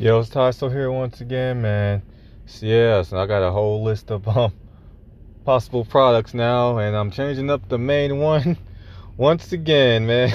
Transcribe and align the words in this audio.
Yo, 0.00 0.20
it's 0.20 0.28
Ty 0.28 0.52
still 0.52 0.70
here 0.70 0.92
once 0.92 1.20
again, 1.20 1.60
man. 1.60 2.02
So, 2.46 2.66
yeah, 2.66 3.02
so 3.02 3.18
I 3.18 3.26
got 3.26 3.42
a 3.42 3.50
whole 3.50 3.82
list 3.82 4.12
of 4.12 4.28
um 4.28 4.52
possible 5.44 5.84
products 5.84 6.34
now, 6.34 6.78
and 6.78 6.94
I'm 6.94 7.10
changing 7.10 7.50
up 7.50 7.68
the 7.68 7.78
main 7.78 8.18
one 8.18 8.56
once 9.16 9.50
again, 9.50 10.06
man. 10.06 10.32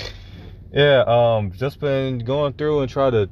yeah, 0.72 1.04
um, 1.06 1.52
just 1.52 1.78
been 1.78 2.20
going 2.20 2.54
through 2.54 2.80
and 2.80 2.90
try 2.90 3.10
to 3.10 3.28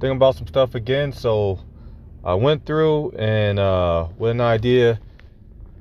think 0.00 0.14
about 0.14 0.36
some 0.36 0.46
stuff 0.46 0.76
again. 0.76 1.10
So 1.10 1.58
I 2.22 2.34
went 2.34 2.64
through 2.64 3.10
and 3.18 3.58
uh 3.58 4.06
with 4.16 4.30
an 4.30 4.40
idea, 4.40 5.00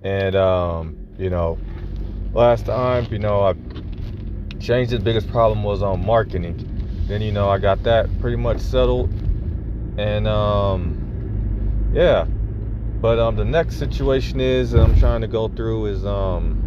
and 0.02 0.36
um, 0.36 0.98
you 1.20 1.30
know, 1.30 1.60
last 2.34 2.66
time, 2.66 3.06
you 3.12 3.20
know, 3.20 3.42
I 3.44 3.54
changed 4.60 4.90
The 4.92 4.98
Biggest 4.98 5.30
problem 5.30 5.64
was 5.64 5.84
on 5.84 6.04
marketing 6.04 6.71
then 7.08 7.22
you 7.22 7.32
know 7.32 7.50
I 7.50 7.58
got 7.58 7.84
that 7.84 8.08
pretty 8.20 8.38
much 8.38 8.60
settled, 8.60 9.12
and 9.98 10.28
um, 10.28 11.92
yeah. 11.94 12.26
But 13.02 13.18
um, 13.18 13.36
the 13.36 13.46
next 13.46 13.80
situation 13.80 14.40
is 14.40 14.74
I'm 14.74 14.96
trying 15.00 15.22
to 15.22 15.28
go 15.28 15.48
through 15.48 15.88
is 15.88 16.06
um, 16.06 16.62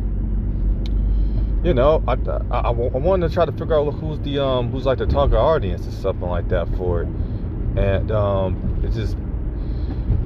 you 1.64 1.72
know, 1.72 2.04
I, 2.06 2.12
I, 2.50 2.60
I, 2.60 2.70
wanted 2.70 3.28
to 3.28 3.34
try 3.34 3.46
to 3.46 3.52
figure 3.52 3.74
out 3.74 3.90
who's 3.94 4.18
the 4.20 4.38
um 4.44 4.70
who's 4.70 4.84
like 4.84 4.98
the 4.98 5.06
target 5.06 5.38
audience 5.38 5.86
or 5.86 5.92
something 5.92 6.28
like 6.28 6.48
that 6.48 6.68
for 6.76 7.02
it, 7.02 7.08
and 7.76 8.10
um, 8.10 8.82
it's 8.84 8.94
just 8.96 9.16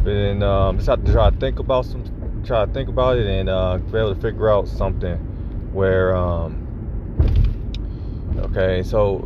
been 0.03 0.43
um 0.43 0.77
just 0.77 0.89
have 0.89 1.05
to 1.05 1.13
try 1.13 1.31
to 1.31 1.37
think 1.37 1.59
about 1.59 1.85
some 1.85 2.03
try 2.45 2.65
to 2.65 2.73
think 2.73 2.89
about 2.89 3.19
it 3.19 3.27
and 3.27 3.49
uh, 3.49 3.77
be 3.77 3.99
able 3.99 4.15
to 4.15 4.21
figure 4.21 4.49
out 4.51 4.67
something 4.67 5.17
where 5.73 6.17
um 6.17 6.65
okay 8.39 8.83
so 8.83 9.19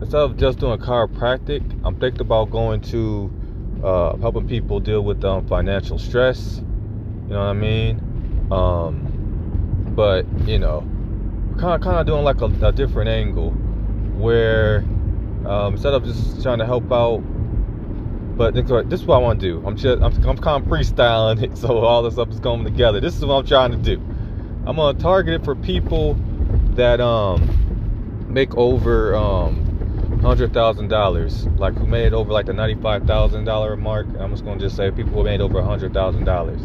instead 0.00 0.20
of 0.20 0.36
just 0.36 0.58
doing 0.58 0.78
chiropractic, 0.78 1.62
I'm 1.84 1.98
thinking 1.98 2.22
about 2.22 2.50
going 2.50 2.80
to 2.82 3.30
uh, 3.84 4.16
helping 4.16 4.48
people 4.48 4.80
deal 4.80 5.02
with 5.02 5.24
um, 5.24 5.46
financial 5.46 5.98
stress. 5.98 6.62
You 7.28 7.34
know 7.34 7.40
what 7.40 7.46
I 7.46 7.52
mean? 7.52 8.48
Um, 8.50 9.92
but 9.94 10.26
you 10.46 10.58
know, 10.58 10.80
kind 11.58 11.74
of 11.74 11.80
kind 11.82 11.98
of 11.98 12.06
doing 12.06 12.24
like 12.24 12.40
a, 12.40 12.66
a 12.66 12.72
different 12.72 13.08
angle 13.08 13.50
where 13.50 14.78
um, 15.46 15.74
instead 15.74 15.94
of 15.94 16.04
just 16.04 16.42
trying 16.42 16.58
to 16.58 16.66
help 16.66 16.90
out. 16.92 17.18
But 18.36 18.54
this 18.54 18.64
is 19.00 19.04
what 19.04 19.16
I 19.16 19.18
want 19.18 19.38
to 19.40 19.46
do. 19.46 19.66
I'm 19.66 19.76
just 19.76 20.02
I'm, 20.02 20.12
I'm 20.26 20.38
kind 20.38 20.62
of 20.62 20.70
freestyling 20.70 21.42
it, 21.42 21.56
so 21.58 21.78
all 21.78 22.02
this 22.02 22.14
stuff 22.14 22.30
is 22.30 22.40
coming 22.40 22.64
together. 22.64 23.00
This 23.00 23.16
is 23.16 23.24
what 23.24 23.34
I'm 23.34 23.46
trying 23.46 23.72
to 23.72 23.76
do. 23.76 24.00
I'm 24.66 24.76
gonna 24.76 24.98
target 24.98 25.34
it 25.40 25.44
for 25.44 25.54
people 25.54 26.14
that 26.74 27.00
um 27.00 28.26
make 28.28 28.56
over 28.56 29.14
um 29.14 29.69
hundred 30.20 30.52
thousand 30.52 30.88
dollars, 30.88 31.46
like 31.56 31.74
who 31.74 31.86
made 31.86 32.12
over 32.12 32.32
like 32.32 32.46
the 32.46 32.52
ninety-five 32.52 33.06
thousand 33.06 33.44
dollar 33.44 33.76
mark. 33.76 34.06
I'm 34.18 34.30
just 34.30 34.44
gonna 34.44 34.60
just 34.60 34.76
say 34.76 34.90
people 34.90 35.12
who 35.12 35.24
made 35.24 35.40
over 35.40 35.58
a 35.58 35.64
hundred 35.64 35.92
thousand 35.94 36.24
dollars. 36.24 36.60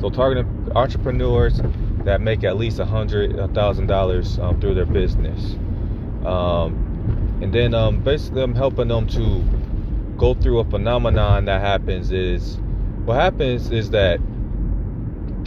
So 0.00 0.10
targeting 0.10 0.70
entrepreneurs 0.74 1.62
that 2.04 2.20
make 2.20 2.44
at 2.44 2.56
least 2.56 2.78
a 2.78 2.84
hundred 2.84 3.36
thousand 3.54 3.86
dollars 3.86 4.38
um, 4.38 4.60
through 4.60 4.74
their 4.74 4.86
business, 4.86 5.54
um, 6.24 7.38
and 7.42 7.52
then 7.52 7.74
um, 7.74 8.02
basically 8.02 8.42
I'm 8.42 8.54
helping 8.54 8.88
them 8.88 9.06
to 9.08 9.44
go 10.16 10.34
through 10.34 10.60
a 10.60 10.64
phenomenon 10.64 11.46
that 11.46 11.60
happens. 11.60 12.12
Is 12.12 12.58
what 13.04 13.14
happens 13.14 13.70
is 13.70 13.90
that 13.90 14.20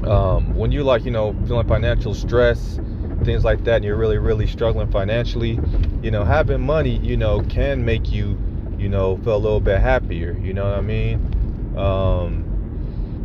um, 0.05 0.53
when 0.55 0.71
you 0.71 0.83
like 0.83 1.05
you 1.05 1.11
know 1.11 1.33
feeling 1.47 1.67
financial 1.67 2.13
stress 2.13 2.79
things 3.23 3.43
like 3.43 3.63
that 3.63 3.77
and 3.77 3.85
you're 3.85 3.97
really 3.97 4.17
really 4.17 4.47
struggling 4.47 4.89
financially 4.89 5.59
you 6.01 6.11
know 6.11 6.23
having 6.23 6.61
money 6.61 6.97
you 6.97 7.17
know 7.17 7.41
can 7.43 7.83
make 7.85 8.11
you 8.11 8.37
you 8.77 8.89
know 8.89 9.17
feel 9.17 9.35
a 9.35 9.37
little 9.37 9.59
bit 9.59 9.79
happier 9.79 10.37
you 10.41 10.53
know 10.53 10.65
what 10.65 10.77
i 10.77 10.81
mean 10.81 11.73
um 11.77 12.45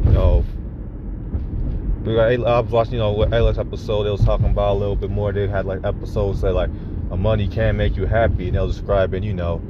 you 0.05 0.11
know 0.11 0.45
I 2.07 2.37
was 2.39 2.71
watching, 2.71 2.95
you 2.95 3.01
know, 3.01 3.25
Alex 3.33 3.58
episode 3.58 4.05
they 4.05 4.11
was 4.11 4.25
talking 4.25 4.47
about 4.47 4.73
a 4.73 4.79
little 4.79 4.97
bit 4.97 5.11
more. 5.11 5.33
They 5.33 5.47
had 5.47 5.67
like 5.67 5.81
episodes 5.85 6.41
that 6.41 6.55
like 6.55 6.70
a 7.11 7.17
money 7.17 7.48
can 7.48 7.77
make 7.77 7.97
you 7.97 8.07
happy, 8.07 8.47
and 8.47 8.57
they'll 8.57 8.67
describing, 8.67 9.23
you 9.23 9.35
know, 9.35 9.61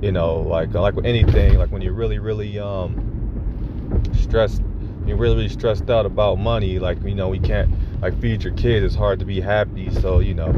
you 0.00 0.10
know, 0.12 0.40
like 0.40 0.72
like 0.72 0.94
with 0.94 1.04
anything, 1.04 1.58
like 1.58 1.70
when 1.70 1.82
you're 1.82 1.92
really 1.92 2.18
really 2.18 2.58
um 2.58 2.96
stressed, 4.14 4.62
you're 5.06 5.16
really 5.16 5.36
really 5.36 5.48
stressed 5.48 5.90
out 5.90 6.06
about 6.06 6.38
money. 6.38 6.78
Like 6.78 7.02
you 7.02 7.14
know, 7.14 7.28
we 7.28 7.40
can't 7.40 7.70
like 8.00 8.18
feed 8.20 8.42
your 8.42 8.54
kids, 8.54 8.84
it's 8.84 8.94
hard 8.94 9.18
to 9.18 9.24
be 9.24 9.40
happy. 9.40 9.90
So 9.90 10.20
you 10.20 10.34
know, 10.34 10.48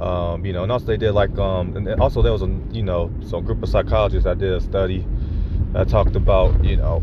um, 0.00 0.44
you 0.44 0.52
know, 0.52 0.62
and 0.62 0.72
also 0.72 0.86
they 0.86 0.96
did 0.96 1.12
like 1.12 1.36
um, 1.38 1.76
and 1.76 1.88
also 2.00 2.22
there 2.22 2.32
was 2.32 2.42
a 2.42 2.60
you 2.72 2.82
know 2.82 3.10
some 3.24 3.44
group 3.44 3.62
of 3.62 3.68
psychologists 3.68 4.24
that 4.24 4.38
did 4.38 4.52
a 4.52 4.60
study 4.60 5.06
that 5.72 5.88
talked 5.88 6.16
about 6.16 6.64
you 6.64 6.76
know, 6.76 7.02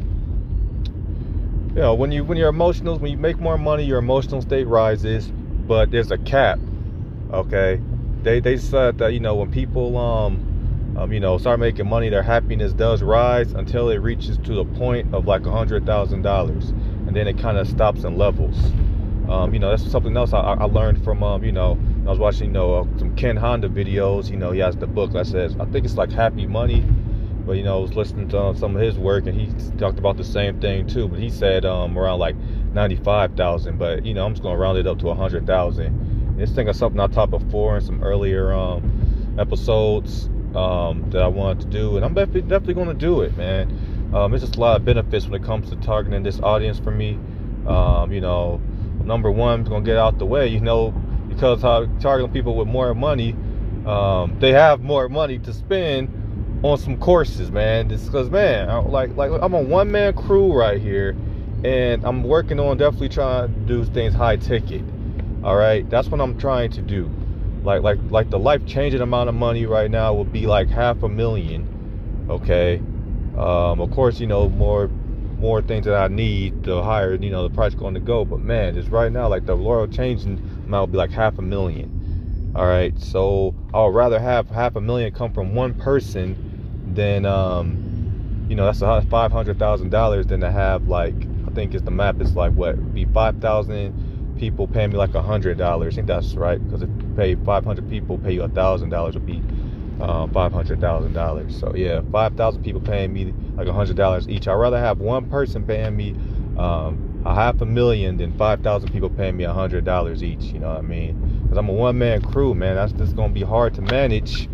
you 1.76 1.82
know 1.82 1.94
when 1.94 2.12
you 2.12 2.24
when 2.24 2.38
you're 2.38 2.50
emotional, 2.50 2.98
when 3.00 3.12
you 3.12 3.18
make 3.18 3.40
more 3.40 3.58
money, 3.58 3.84
your 3.84 4.00
emotional 4.00 4.42
state 4.42 4.66
rises, 4.66 5.32
but 5.68 5.92
there's 5.92 6.12
a 6.12 6.18
cap. 6.18 6.60
Okay, 7.32 7.82
they 8.22 8.40
they 8.40 8.58
said 8.58 8.98
that 9.00 9.14
you 9.14 9.20
know 9.20 9.36
when 9.36 9.52
people 9.52 9.98
um 9.98 10.50
um, 10.96 11.12
you 11.12 11.20
know, 11.20 11.40
start 11.40 11.60
making 11.60 11.90
money, 11.90 12.10
their 12.10 12.22
happiness 12.22 12.72
does 12.72 13.02
rise 13.02 13.54
until 13.54 13.90
it 13.90 13.98
reaches 13.98 14.38
to 14.38 14.54
the 14.54 14.66
point 14.66 15.12
of 15.14 15.26
like 15.26 15.46
a 15.46 15.52
hundred 15.52 15.86
thousand 15.86 16.22
dollars, 16.22 16.70
and 17.08 17.16
then 17.16 17.28
it 17.28 17.38
kind 17.40 17.58
of 17.58 17.68
stops 17.68 18.04
and 18.04 18.18
levels. 18.18 18.56
Um, 19.30 19.54
you 19.54 19.60
know, 19.60 19.70
that's 19.70 19.90
something 19.90 20.16
else 20.18 20.34
I, 20.34 20.40
I 20.40 20.66
learned 20.66 21.04
from, 21.04 21.24
um, 21.24 21.44
you 21.44 21.52
know, 21.52 21.80
I 22.06 22.10
was 22.10 22.20
watching, 22.20 22.48
you 22.48 22.52
know, 22.52 22.76
uh, 22.76 22.98
some 22.98 23.16
Ken 23.16 23.38
Honda 23.38 23.70
videos. 23.70 24.30
You 24.30 24.38
know, 24.38 24.52
he 24.52 24.60
has 24.60 24.76
the 24.76 24.88
book 24.88 25.14
that 25.14 25.28
says, 25.28 25.56
I 25.60 25.66
think 25.66 25.86
it's 25.86 25.96
like 25.96 26.12
Happy 26.12 26.46
Money. 26.46 26.86
But, 27.46 27.54
you 27.54 27.64
know, 27.64 27.80
I 27.80 27.82
was 27.82 27.94
listening 27.94 28.30
to 28.30 28.40
um, 28.40 28.58
some 28.58 28.76
of 28.76 28.82
his 28.82 28.98
work 28.98 29.26
and 29.28 29.40
he 29.40 29.48
talked 29.78 30.00
about 30.00 30.18
the 30.18 30.24
same 30.24 30.60
thing 30.60 30.88
too. 30.88 31.08
But 31.08 31.20
he 31.20 31.30
said 31.30 31.66
um, 31.66 31.98
around 31.98 32.20
like 32.20 32.36
95,000. 32.74 33.78
But, 33.78 34.06
you 34.06 34.14
know, 34.14 34.26
I'm 34.26 34.34
just 34.34 34.44
going 34.44 34.56
to 34.56 34.62
round 34.62 34.78
it 34.78 34.88
up 34.88 35.00
to 35.00 35.08
100,000. 35.08 36.38
This 36.38 36.52
thing 36.52 36.68
is 36.68 36.78
something 36.78 37.00
I 37.00 37.08
taught 37.08 37.30
before 37.30 37.78
in 37.78 37.82
some 37.82 38.04
earlier 38.04 38.54
um, 38.54 39.36
episodes 39.38 40.30
um, 40.56 41.10
that 41.12 41.22
I 41.22 41.28
wanted 41.28 41.62
to 41.62 41.68
do. 41.68 41.96
And 41.96 42.06
I'm 42.06 42.14
definitely, 42.14 42.42
definitely 42.42 42.74
going 42.76 42.88
to 42.88 42.94
do 42.94 43.22
it, 43.22 43.36
man. 43.38 44.12
Um, 44.14 44.34
it's 44.34 44.44
just 44.44 44.58
a 44.58 44.60
lot 44.60 44.76
of 44.76 44.86
benefits 44.86 45.26
when 45.26 45.42
it 45.42 45.46
comes 45.46 45.70
to 45.70 45.76
targeting 45.78 46.24
this 46.24 46.40
audience 46.40 46.80
for 46.80 46.92
me. 46.92 47.20
Um, 47.66 48.12
you 48.12 48.22
know, 48.22 48.62
number 49.04 49.32
one, 49.32 49.62
is 49.62 49.70
gonna 49.70 49.86
get 49.86 49.98
out 49.98 50.20
the 50.20 50.26
way, 50.26 50.48
you 50.48 50.60
know, 50.60 50.92
because 51.30 51.62
how 51.62 51.86
targeting 52.00 52.32
people 52.32 52.56
with 52.56 52.68
more 52.68 52.94
money, 52.94 53.36
um, 53.86 54.38
they 54.40 54.52
have 54.52 54.82
more 54.82 55.10
money 55.10 55.40
to 55.40 55.54
spend 55.54 56.10
on 56.64 56.78
some 56.78 56.98
courses, 56.98 57.52
man. 57.52 57.90
Just 57.90 58.06
because, 58.06 58.30
man, 58.30 58.70
I, 58.70 58.80
like 58.80 59.16
like 59.16 59.32
I'm 59.42 59.54
a 59.54 59.62
one 59.62 59.92
man 59.92 60.14
crew 60.14 60.54
right 60.54 60.82
here, 60.82 61.16
and 61.64 62.04
I'm 62.06 62.24
working 62.24 62.60
on 62.60 62.78
definitely 62.78 63.10
trying 63.10 63.54
to 63.54 63.60
do 63.62 63.84
things 63.86 64.14
high 64.14 64.38
ticket. 64.38 64.84
All 65.44 65.56
right, 65.56 65.88
that's 65.90 66.08
what 66.08 66.22
I'm 66.22 66.38
trying 66.38 66.72
to 66.72 66.82
do. 66.82 67.10
Like 67.64 67.82
like 67.82 68.00
like 68.10 68.30
the 68.30 68.40
life 68.40 68.66
changing 68.66 69.02
amount 69.02 69.30
of 69.30 69.36
money 69.36 69.66
right 69.66 69.92
now 69.92 70.14
would 70.14 70.32
be 70.32 70.48
like 70.48 70.70
half 70.70 71.04
a 71.04 71.10
million. 71.10 71.68
Okay, 72.30 72.78
um, 73.38 73.82
of 73.82 73.92
course, 73.92 74.20
you 74.20 74.28
know 74.28 74.48
more 74.50 74.90
more 75.44 75.62
things 75.62 75.86
that 75.86 75.94
I 75.94 76.08
need, 76.08 76.64
the 76.64 76.82
higher 76.82 77.16
you 77.16 77.30
know 77.30 77.46
the 77.46 77.54
price 77.54 77.76
going 77.76 77.94
to 77.96 78.00
go. 78.00 78.24
But 78.24 78.40
man, 78.40 78.74
just 78.74 78.90
right 78.90 79.12
now, 79.12 79.28
like 79.28 79.46
the 79.46 79.56
loyal 79.56 79.88
changing 79.88 80.40
amount 80.66 80.88
will 80.88 80.94
be 80.94 80.98
like 80.98 81.12
half 81.12 81.38
a 81.38 81.42
million. 81.42 82.54
All 82.56 82.66
right, 82.66 82.98
so 82.98 83.54
I 83.74 83.84
would 83.84 83.94
rather 83.94 84.20
have 84.20 84.50
half 84.50 84.78
a 84.78 84.82
million 84.82 85.12
come 85.12 85.34
from 85.34 85.54
one 85.54 85.74
person 85.74 86.38
than 86.96 87.26
um, 87.26 88.46
you 88.48 88.56
know 88.56 88.66
that's 88.66 88.82
a 88.82 89.02
five 89.10 89.34
hundred 89.34 89.60
thousand 89.60 89.90
dollars 89.90 90.28
than 90.28 90.40
to 90.40 90.50
have 90.50 90.88
like 90.88 91.16
I 91.46 91.52
think 91.52 91.74
it's 91.74 91.84
the 91.84 91.92
map 91.92 92.22
is 92.22 92.36
like 92.36 92.54
what 92.54 92.94
be 92.94 93.04
five 93.06 93.36
thousand 93.42 93.94
people 94.40 94.66
paying 94.66 94.92
me 94.92 94.98
like 94.98 95.14
a 95.14 95.22
hundred 95.22 95.58
dollars. 95.58 95.94
I 95.94 95.96
think 95.98 96.08
that's 96.08 96.36
right 96.36 96.64
because 96.64 96.84
if 96.84 96.90
you 96.90 97.14
pay 97.18 97.36
five 97.36 97.66
hundred 97.66 97.90
people 97.90 98.18
pay 98.18 98.32
you 98.32 98.44
a 98.44 98.50
thousand 98.50 98.92
dollars 98.92 99.16
would 99.16 99.26
be 99.26 99.42
uh, 100.00 100.28
five 100.28 100.52
hundred 100.52 100.80
thousand 100.80 101.14
dollars. 101.14 101.58
So 101.58 101.74
yeah, 101.76 102.02
five 102.12 102.36
thousand 102.36 102.64
people 102.64 102.82
paying 102.82 103.14
me 103.14 103.34
like 103.58 103.68
a 103.68 103.74
hundred 103.74 103.96
dollars 103.96 104.28
each. 104.28 104.48
I'd 104.48 104.54
rather 104.54 104.80
have 104.80 105.00
one 105.00 105.30
person 105.30 105.66
paying 105.66 105.96
me 105.96 106.16
um, 106.58 107.22
a 107.26 107.34
half 107.34 107.62
a 107.62 107.66
million 107.66 108.18
than 108.18 108.38
five 108.38 108.62
thousand 108.62 108.92
people 108.92 109.10
paying 109.10 109.38
me 109.38 109.44
a 109.44 109.54
hundred 109.54 109.86
dollars 109.86 110.24
each. 110.24 110.46
You 110.46 110.60
know 110.60 110.70
what 110.70 110.78
I 110.78 110.82
mean? 110.82 111.42
Because 111.44 111.58
I'm 111.58 111.70
a 111.70 111.74
one 111.74 111.98
man 111.98 112.22
crew, 112.22 112.54
man. 112.54 112.76
That's 112.76 112.94
just 112.94 113.16
gonna 113.16 113.34
be 113.34 113.44
hard 113.44 113.74
to 113.76 113.82
manage. 113.82 114.50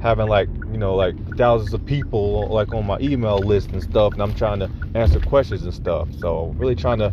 Having 0.00 0.28
like 0.28 0.48
you 0.72 0.78
know 0.78 0.94
like 0.94 1.14
thousands 1.36 1.74
of 1.74 1.84
people 1.84 2.48
like 2.48 2.72
on 2.72 2.86
my 2.86 2.98
email 3.00 3.38
list 3.38 3.70
and 3.72 3.82
stuff, 3.82 4.14
and 4.14 4.22
I'm 4.22 4.34
trying 4.34 4.60
to 4.60 4.70
answer 4.94 5.20
questions 5.20 5.62
and 5.62 5.74
stuff. 5.74 6.08
So 6.18 6.54
really 6.58 6.74
trying 6.74 7.00
to 7.00 7.12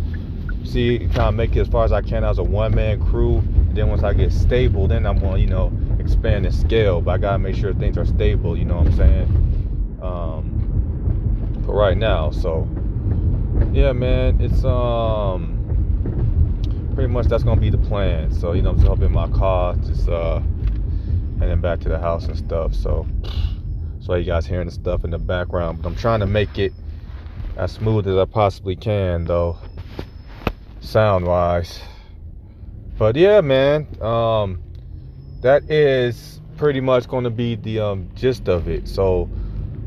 see 0.64 1.00
kind 1.00 1.18
of 1.20 1.36
make 1.36 1.56
it 1.56 1.60
as 1.60 1.68
far 1.68 1.84
as 1.84 1.92
I 1.92 2.02
can 2.02 2.24
as 2.24 2.38
a 2.38 2.44
one 2.44 2.74
man 2.74 3.06
crew. 3.06 3.44
Then 3.74 3.90
once 3.90 4.04
I 4.04 4.14
get 4.14 4.32
stable, 4.32 4.88
then 4.88 5.06
I'm 5.06 5.20
gonna 5.20 5.38
you 5.38 5.48
know 5.48 5.72
expand 6.08 6.46
and 6.46 6.56
scale, 6.56 7.02
but 7.02 7.12
I 7.12 7.18
gotta 7.18 7.40
make 7.40 7.56
sure 7.56 7.74
things 7.74 7.98
are 7.98 8.06
stable. 8.06 8.58
You 8.58 8.66
know 8.66 8.78
what 8.78 8.88
I'm 8.88 8.96
saying? 8.96 10.00
Um, 10.02 11.62
for 11.66 11.76
right 11.76 11.98
now, 11.98 12.32
so 12.32 12.68
yeah, 13.74 13.92
man, 13.94 14.40
it's 14.42 14.64
um 14.64 15.54
pretty 16.96 17.12
much 17.12 17.28
that's 17.28 17.44
gonna 17.44 17.62
be 17.62 17.70
the 17.70 17.78
plan. 17.78 18.32
So 18.32 18.54
you 18.54 18.62
know, 18.62 18.70
I'm 18.72 18.78
just 18.78 18.88
hopping 18.88 19.12
my 19.12 19.28
car, 19.30 19.76
just 19.76 20.08
uh 20.10 20.38
and 20.38 21.42
then 21.42 21.62
back 21.62 21.80
to 21.82 21.90
the 21.90 22.00
house 22.00 22.26
and 22.26 22.38
stuff. 22.38 22.74
So 22.74 23.06
So 24.00 24.16
you 24.16 24.24
guys 24.24 24.46
hearing 24.46 24.68
the 24.68 24.74
stuff 24.74 25.04
in 25.04 25.12
the 25.12 25.18
background, 25.18 25.82
but 25.82 25.90
I'm 25.90 25.96
trying 25.96 26.22
to 26.22 26.28
make 26.28 26.58
it 26.58 26.72
as 27.58 27.74
smooth 27.74 28.08
as 28.08 28.16
I 28.16 28.24
possibly 28.24 28.78
can, 28.78 29.26
though, 29.26 29.58
sound 30.80 31.26
wise. 31.26 31.82
But 32.98 33.18
yeah, 33.18 33.42
man, 33.42 33.86
um, 34.02 34.64
that 35.42 35.70
is 35.70 36.42
pretty 36.58 36.82
much 36.82 37.08
going 37.08 37.24
to 37.24 37.30
be 37.30 37.56
the 37.56 37.80
um, 37.80 38.10
gist 38.16 38.48
of 38.50 38.68
it. 38.68 38.88
So, 38.88 39.30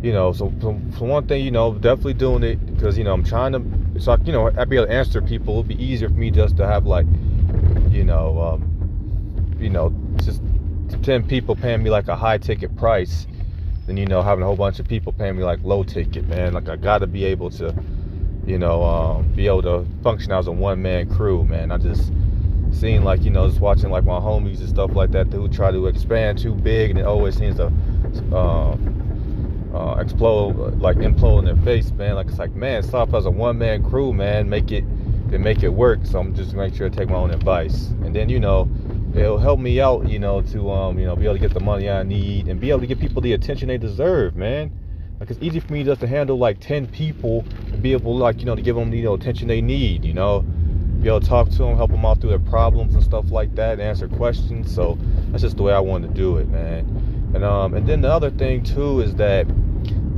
you 0.03 0.13
know, 0.13 0.33
so, 0.33 0.53
so 0.61 0.73
one 1.05 1.27
thing, 1.27 1.45
you 1.45 1.51
know, 1.51 1.75
definitely 1.75 2.15
doing 2.15 2.43
it 2.43 2.65
because 2.75 2.97
you 2.97 3.05
know 3.05 3.13
I'm 3.13 3.25
trying 3.25 3.53
to, 3.53 4.01
so 4.01 4.13
I, 4.13 4.17
you 4.25 4.33
know, 4.33 4.49
I'd 4.49 4.69
be 4.69 4.77
able 4.77 4.87
to 4.87 4.93
answer 4.93 5.21
people. 5.21 5.55
It'd 5.57 5.69
be 5.69 5.83
easier 5.83 6.09
for 6.09 6.15
me 6.15 6.31
just 6.31 6.57
to 6.59 6.67
have 6.67 6.87
like, 6.87 7.07
you 7.91 8.05
know, 8.05 8.41
um, 8.41 9.57
you 9.61 9.69
know, 9.69 9.93
just 10.23 10.41
ten 11.03 11.27
people 11.27 11.55
paying 11.57 11.83
me 11.83 11.91
like 11.91 12.09
a 12.09 12.17
high 12.17 12.39
ticket 12.39 12.75
price 12.77 13.27
than 13.87 13.97
you 13.97 14.07
know 14.07 14.23
having 14.23 14.43
a 14.43 14.47
whole 14.47 14.57
bunch 14.57 14.79
of 14.79 14.87
people 14.87 15.13
paying 15.13 15.37
me 15.37 15.43
like 15.43 15.59
low 15.63 15.83
ticket, 15.83 16.27
man. 16.29 16.53
Like 16.53 16.69
I 16.69 16.77
gotta 16.77 17.07
be 17.07 17.25
able 17.25 17.51
to, 17.51 17.75
you 18.47 18.59
know, 18.59 18.83
um, 18.85 19.33
be 19.35 19.47
able 19.47 19.63
to 19.63 19.87
function 20.03 20.33
as 20.33 20.47
a 20.47 20.53
one 20.53 20.81
man 20.81 21.13
crew, 21.15 21.45
man. 21.45 21.73
I 21.73 21.79
just 21.79 22.13
seen 22.73 23.05
like 23.05 23.23
you 23.23 23.31
know 23.31 23.49
just 23.49 23.61
watching 23.61 23.91
like 23.91 24.05
my 24.05 24.19
homies 24.19 24.61
and 24.61 24.69
stuff 24.69 24.93
like 24.95 25.11
that 25.13 25.27
who 25.29 25.49
try 25.49 25.71
to 25.71 25.87
expand 25.87 26.39
too 26.39 26.55
big 26.55 26.91
and 26.91 26.99
it 26.99 27.05
always 27.05 27.37
seems 27.37 27.57
to 27.57 27.73
uh, 28.33 28.77
uh, 29.75 29.97
explode 30.01 30.79
like 30.81 30.97
implode 30.97 31.41
in 31.41 31.45
their 31.45 31.65
face, 31.65 31.91
man. 31.93 32.15
Like 32.15 32.29
it's 32.29 32.39
like 32.39 32.55
man, 32.55 32.83
stop 32.83 33.15
as 33.15 33.27
a 33.27 33.31
one 33.31 33.59
man 33.59 33.83
crew, 33.89 34.13
man. 34.13 34.49
Make 34.49 34.73
it 34.73 34.85
then 35.31 35.43
make 35.43 35.63
it 35.63 35.69
work. 35.69 36.01
So 36.05 36.19
I'm 36.19 36.35
just 36.35 36.55
make 36.55 36.75
sure 36.75 36.89
to 36.89 36.97
take 36.97 37.09
my 37.09 37.17
own 37.17 37.31
advice, 37.31 37.89
and 38.03 38.15
then 38.15 38.29
you 38.29 38.41
know 38.41 38.69
it'll 39.15 39.39
help 39.39 39.59
me 39.59 39.81
out, 39.81 40.09
you 40.09 40.19
know, 40.19 40.43
to 40.43 40.71
um, 40.71 40.99
you 40.99 41.07
know, 41.07 41.17
be 41.17 41.25
able 41.25 41.35
to 41.35 41.41
get 41.41 41.53
the 41.53 41.61
money 41.61 41.91
I 41.91 42.03
need 42.03 42.49
and 42.49 42.61
be 42.61 42.71
able 42.71 42.81
to 42.81 42.87
give 42.87 42.99
people 42.99 43.23
the 43.23 43.33
attention 43.33 43.69
they 43.69 43.79
deserve, 43.79 44.37
man. 44.37 44.71
Like 45.19 45.31
it's 45.31 45.43
easy 45.43 45.61
for 45.61 45.73
me 45.73 45.85
just 45.85 46.01
to 46.01 46.07
handle 46.07 46.39
like 46.39 46.61
ten 46.61 46.87
people 46.87 47.45
and 47.73 47.83
be 47.83 47.93
able, 47.93 48.17
like, 48.17 48.39
you 48.39 48.47
know, 48.47 48.55
to 48.55 48.63
give 48.63 48.77
them 48.77 48.91
the 48.91 48.97
you 48.97 49.05
know, 49.05 49.15
attention 49.15 49.49
they 49.49 49.61
need, 49.61 50.05
you 50.05 50.15
know, 50.15 50.45
be 51.01 51.09
able 51.09 51.21
to 51.21 51.27
talk 51.27 51.49
to 51.51 51.59
them, 51.59 51.77
help 51.77 51.91
them 51.91 52.05
out 52.05 52.21
through 52.21 52.31
their 52.31 52.39
problems 52.39 52.95
and 52.95 53.03
stuff 53.03 53.31
like 53.31 53.55
that, 53.55 53.81
answer 53.81 54.09
questions. 54.09 54.75
So 54.75 54.99
that's 55.31 55.43
just 55.43 55.57
the 55.57 55.63
way 55.63 55.73
I 55.73 55.81
want 55.81 56.05
to 56.05 56.11
do 56.11 56.37
it, 56.39 56.49
man. 56.49 57.31
And 57.35 57.45
um, 57.45 57.75
and 57.75 57.87
then 57.87 58.01
the 58.01 58.13
other 58.13 58.31
thing 58.31 58.63
too 58.63 59.01
is 59.01 59.15
that 59.17 59.47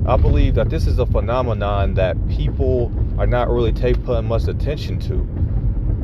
I 0.07 0.17
believe 0.17 0.55
that 0.57 0.71
this 0.71 0.87
is 0.87 0.99
a 0.99 1.07
phenomenon 1.07 1.95
that 1.95 2.17
people 2.29 2.93
are 3.19 3.27
not 3.27 3.49
really 3.49 3.73
taking 3.73 4.25
much 4.27 4.49
attention 4.49 4.99
to. 5.01 5.29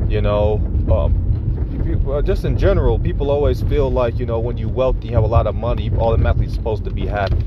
You 0.09 0.21
know, 0.21 0.55
um, 0.91 1.83
people, 1.83 2.21
just 2.21 2.45
in 2.45 2.57
general, 2.57 2.97
people 2.97 3.29
always 3.31 3.61
feel 3.63 3.91
like 3.91 4.17
you 4.19 4.25
know 4.25 4.39
when 4.39 4.57
you're 4.57 4.69
wealthy, 4.69 5.09
you 5.09 5.13
have 5.15 5.23
a 5.23 5.27
lot 5.27 5.47
of 5.47 5.55
money, 5.55 5.89
you're 5.89 5.99
automatically 5.99 6.49
supposed 6.49 6.85
to 6.85 6.91
be 6.91 7.05
happy. 7.05 7.43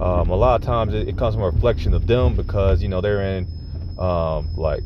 Um, 0.00 0.28
a 0.28 0.36
lot 0.36 0.60
of 0.60 0.66
times 0.66 0.92
it, 0.92 1.08
it, 1.08 1.16
comes 1.16 1.34
from 1.34 1.44
a 1.44 1.50
reflection 1.50 1.94
of 1.94 2.06
them 2.06 2.34
because 2.34 2.82
you 2.82 2.88
know 2.88 3.00
they're 3.00 3.22
in 3.22 3.46
um, 3.98 4.50
like 4.56 4.84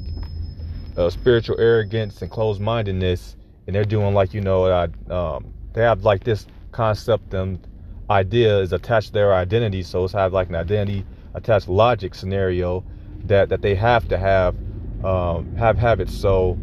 uh, 0.99 1.09
spiritual 1.09 1.59
arrogance 1.61 2.21
and 2.23 2.31
closed 2.31 2.61
mindedness, 2.61 3.37
and 3.67 3.75
they're 3.75 3.85
doing 3.85 4.15
like 4.15 4.35
you 4.35 4.41
know 4.41 4.67
um, 5.11 5.55
they 5.73 5.83
have 5.83 6.05
like 6.05 6.25
this 6.25 6.47
concept 6.73 7.33
and 7.35 7.67
idea 8.11 8.59
is 8.59 8.73
attached 8.73 9.09
to 9.09 9.13
their 9.13 9.35
identity, 9.35 9.83
so 9.83 10.05
it's 10.05 10.13
have 10.13 10.33
like 10.33 10.49
an 10.49 10.57
identity 10.57 11.07
attached 11.35 11.69
logic 11.69 12.15
scenario 12.15 12.85
that 13.25 13.49
that 13.49 13.63
they 13.63 13.75
have 13.75 14.09
to 14.09 14.19
have 14.19 14.57
um, 15.05 15.55
have 15.57 16.01
it 16.01 16.11
so 16.11 16.59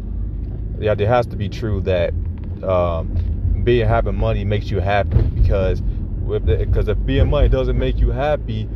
yeah, 0.78 0.92
it 0.92 1.00
has 1.00 1.26
to 1.26 1.36
be 1.36 1.48
true 1.48 1.80
that 1.82 2.12
um, 2.62 3.62
being 3.64 3.88
having 3.88 4.14
money 4.14 4.44
makes 4.44 4.70
you 4.70 4.80
happy 4.80 5.22
because 5.22 5.80
because 5.80 6.88
if 6.88 7.06
being 7.06 7.30
money 7.30 7.48
doesn't 7.48 7.78
make 7.78 7.98
you 7.98 8.10
happy, 8.10 8.68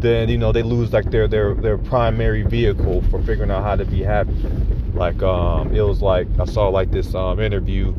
then 0.00 0.28
you 0.28 0.36
know 0.36 0.52
they 0.52 0.62
lose 0.62 0.92
like 0.92 1.10
their 1.10 1.28
their 1.28 1.54
their 1.54 1.78
primary 1.78 2.42
vehicle 2.42 3.02
for 3.10 3.22
figuring 3.22 3.50
out 3.50 3.62
how 3.62 3.76
to 3.76 3.84
be 3.84 4.02
happy. 4.02 4.34
Like 4.98 5.22
um, 5.22 5.74
it 5.74 5.82
was 5.82 6.02
like 6.02 6.26
I 6.40 6.44
saw 6.44 6.68
like 6.68 6.90
this 6.90 7.14
um, 7.14 7.38
interview 7.38 7.94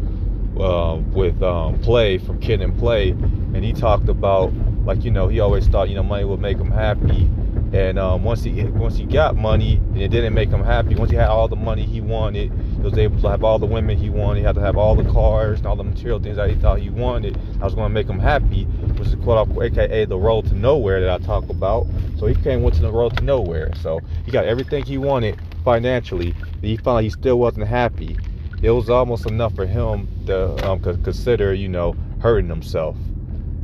uh, 0.60 0.98
with 1.13 1.42
um, 1.42 1.80
Play 1.80 2.18
from 2.18 2.40
Kid 2.42 2.62
and 2.62 2.78
Play, 2.78 3.12
and 3.12 3.63
he 3.63 3.72
talked 3.72 4.10
about 4.10 4.54
like 4.84 5.06
you 5.06 5.12
know 5.12 5.30
he 5.30 5.40
always 5.40 5.68
thought 5.68 5.88
you 5.88 5.96
know 5.96 6.04
money 6.04 6.25
would 6.25 6.42
make 6.42 6.57
him 6.57 6.72
happy, 6.72 7.30
and 7.72 7.98
um, 7.98 8.24
once 8.25 8.44
he 8.44 8.66
once 8.66 8.98
he 8.98 9.06
got 9.06 9.38
money 9.38 9.78
and 9.78 10.01
it 10.01 10.10
didn't 10.10 10.34
make 10.34 10.50
him 10.50 10.62
happy, 10.62 10.96
once 10.96 11.10
he 11.10 11.16
had 11.16 11.30
all 11.30 11.48
the 11.48 11.56
money 11.56 11.86
he 11.86 12.01
wanted 12.01 12.51
he 12.80 12.86
was 12.86 12.98
able 12.98 13.19
to 13.22 13.30
have 13.30 13.44
all 13.44 13.60
the 13.60 13.66
women 13.66 13.98
he 13.98 14.10
wanted. 14.10 14.40
He 14.40 14.45
had 14.45 14.56
to 14.56 14.62
have 14.62 14.78
all 14.78 14.95
the 14.95 15.10
cars 15.12 15.60
and 15.60 15.68
all 15.68 15.75
the 15.75 15.84
material 15.84 16.18
things 16.18 16.38
that 16.38 16.50
he 16.50 16.56
thought 16.56 16.80
he 16.80 16.90
wanted. 16.90 17.38
I 17.62 17.66
was 17.66 17.75
going 17.75 17.90
to 17.90 17.94
make 17.94 18.07
him 18.07 18.19
happy, 18.19 18.63
which 18.63 19.10
is 19.10 19.16
quote 19.16 19.50
unquote, 19.50 19.66
aka 19.66 20.06
the 20.06 20.18
road 20.18 20.48
to 20.48 20.56
nowhere 20.56 21.02
that 21.02 21.10
I 21.10 21.25
talk 21.25 21.50
about. 21.50 21.88
So 22.18 22.25
he 22.25 22.36
came 22.36 22.62
went 22.62 22.75
to 22.78 22.81
the 22.81 22.92
road 22.92 23.18
to 23.18 23.24
nowhere. 23.24 23.72
So 23.81 24.00
he 24.25 24.31
got 24.31 24.45
everything 24.45 24.86
he 24.86 24.98
wanted 24.98 25.38
financially. 25.63 26.33
He 26.61 26.77
found 26.77 27.03
he 27.03 27.09
still 27.09 27.39
wasn't 27.39 27.67
happy. 27.67 28.17
It 28.61 28.71
was 28.71 28.89
almost 28.89 29.25
enough 29.25 29.56
for 29.56 29.65
him 29.65 30.07
to 30.25 30.69
um, 30.69 30.81
consider, 30.81 31.53
you 31.53 31.69
know, 31.69 31.95
hurting 32.21 32.50
himself. 32.50 32.97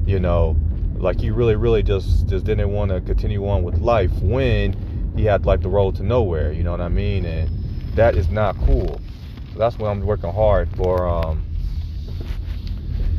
You 0.06 0.20
know, 0.20 0.56
like 0.96 1.20
he 1.20 1.30
really, 1.32 1.56
really 1.56 1.84
just 1.84 2.28
just 2.28 2.46
didn't 2.46 2.72
want 2.72 2.92
to 2.92 3.02
continue 3.02 3.48
on 3.48 3.64
with 3.64 3.80
life 3.80 4.12
when 4.22 4.76
he 5.16 5.26
had 5.26 5.46
like 5.46 5.62
the 5.62 5.70
road 5.70 5.96
to 5.96 6.04
nowhere. 6.04 6.52
You 6.52 6.64
know 6.64 6.72
what 6.72 6.82
I 6.82 6.90
mean? 6.90 7.26
And 7.26 7.50
that 7.96 8.16
is 8.16 8.30
not 8.30 8.56
cool. 8.66 9.00
So 9.54 9.60
that's 9.60 9.78
what 9.78 9.90
I'm 9.90 10.02
working 10.02 10.32
hard 10.32 10.70
for. 10.76 11.08
Um, 11.08 11.46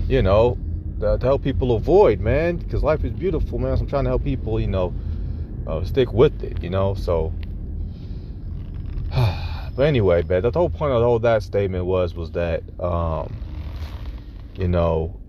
you 0.08 0.22
know, 0.22 0.56
to, 1.00 1.18
to, 1.18 1.26
help 1.26 1.42
people 1.42 1.72
avoid, 1.72 2.20
man, 2.20 2.56
because 2.56 2.82
life 2.82 3.04
is 3.04 3.12
beautiful, 3.12 3.58
man. 3.58 3.76
So 3.76 3.82
I'm 3.82 3.88
trying 3.88 4.04
to 4.04 4.10
help 4.10 4.24
people, 4.24 4.60
you 4.60 4.68
know, 4.68 4.94
uh, 5.66 5.84
stick 5.84 6.12
with 6.12 6.42
it, 6.42 6.62
you 6.62 6.70
know. 6.70 6.94
So, 6.94 7.32
but 9.76 9.86
anyway, 9.86 10.22
man, 10.22 10.42
the 10.42 10.50
whole 10.50 10.70
point 10.70 10.92
of 10.92 11.00
the 11.00 11.06
whole 11.06 11.18
that 11.20 11.42
statement 11.42 11.84
was 11.84 12.14
was 12.14 12.30
that, 12.32 12.62
um, 12.80 13.36
you 14.58 14.68
know, 14.68 15.20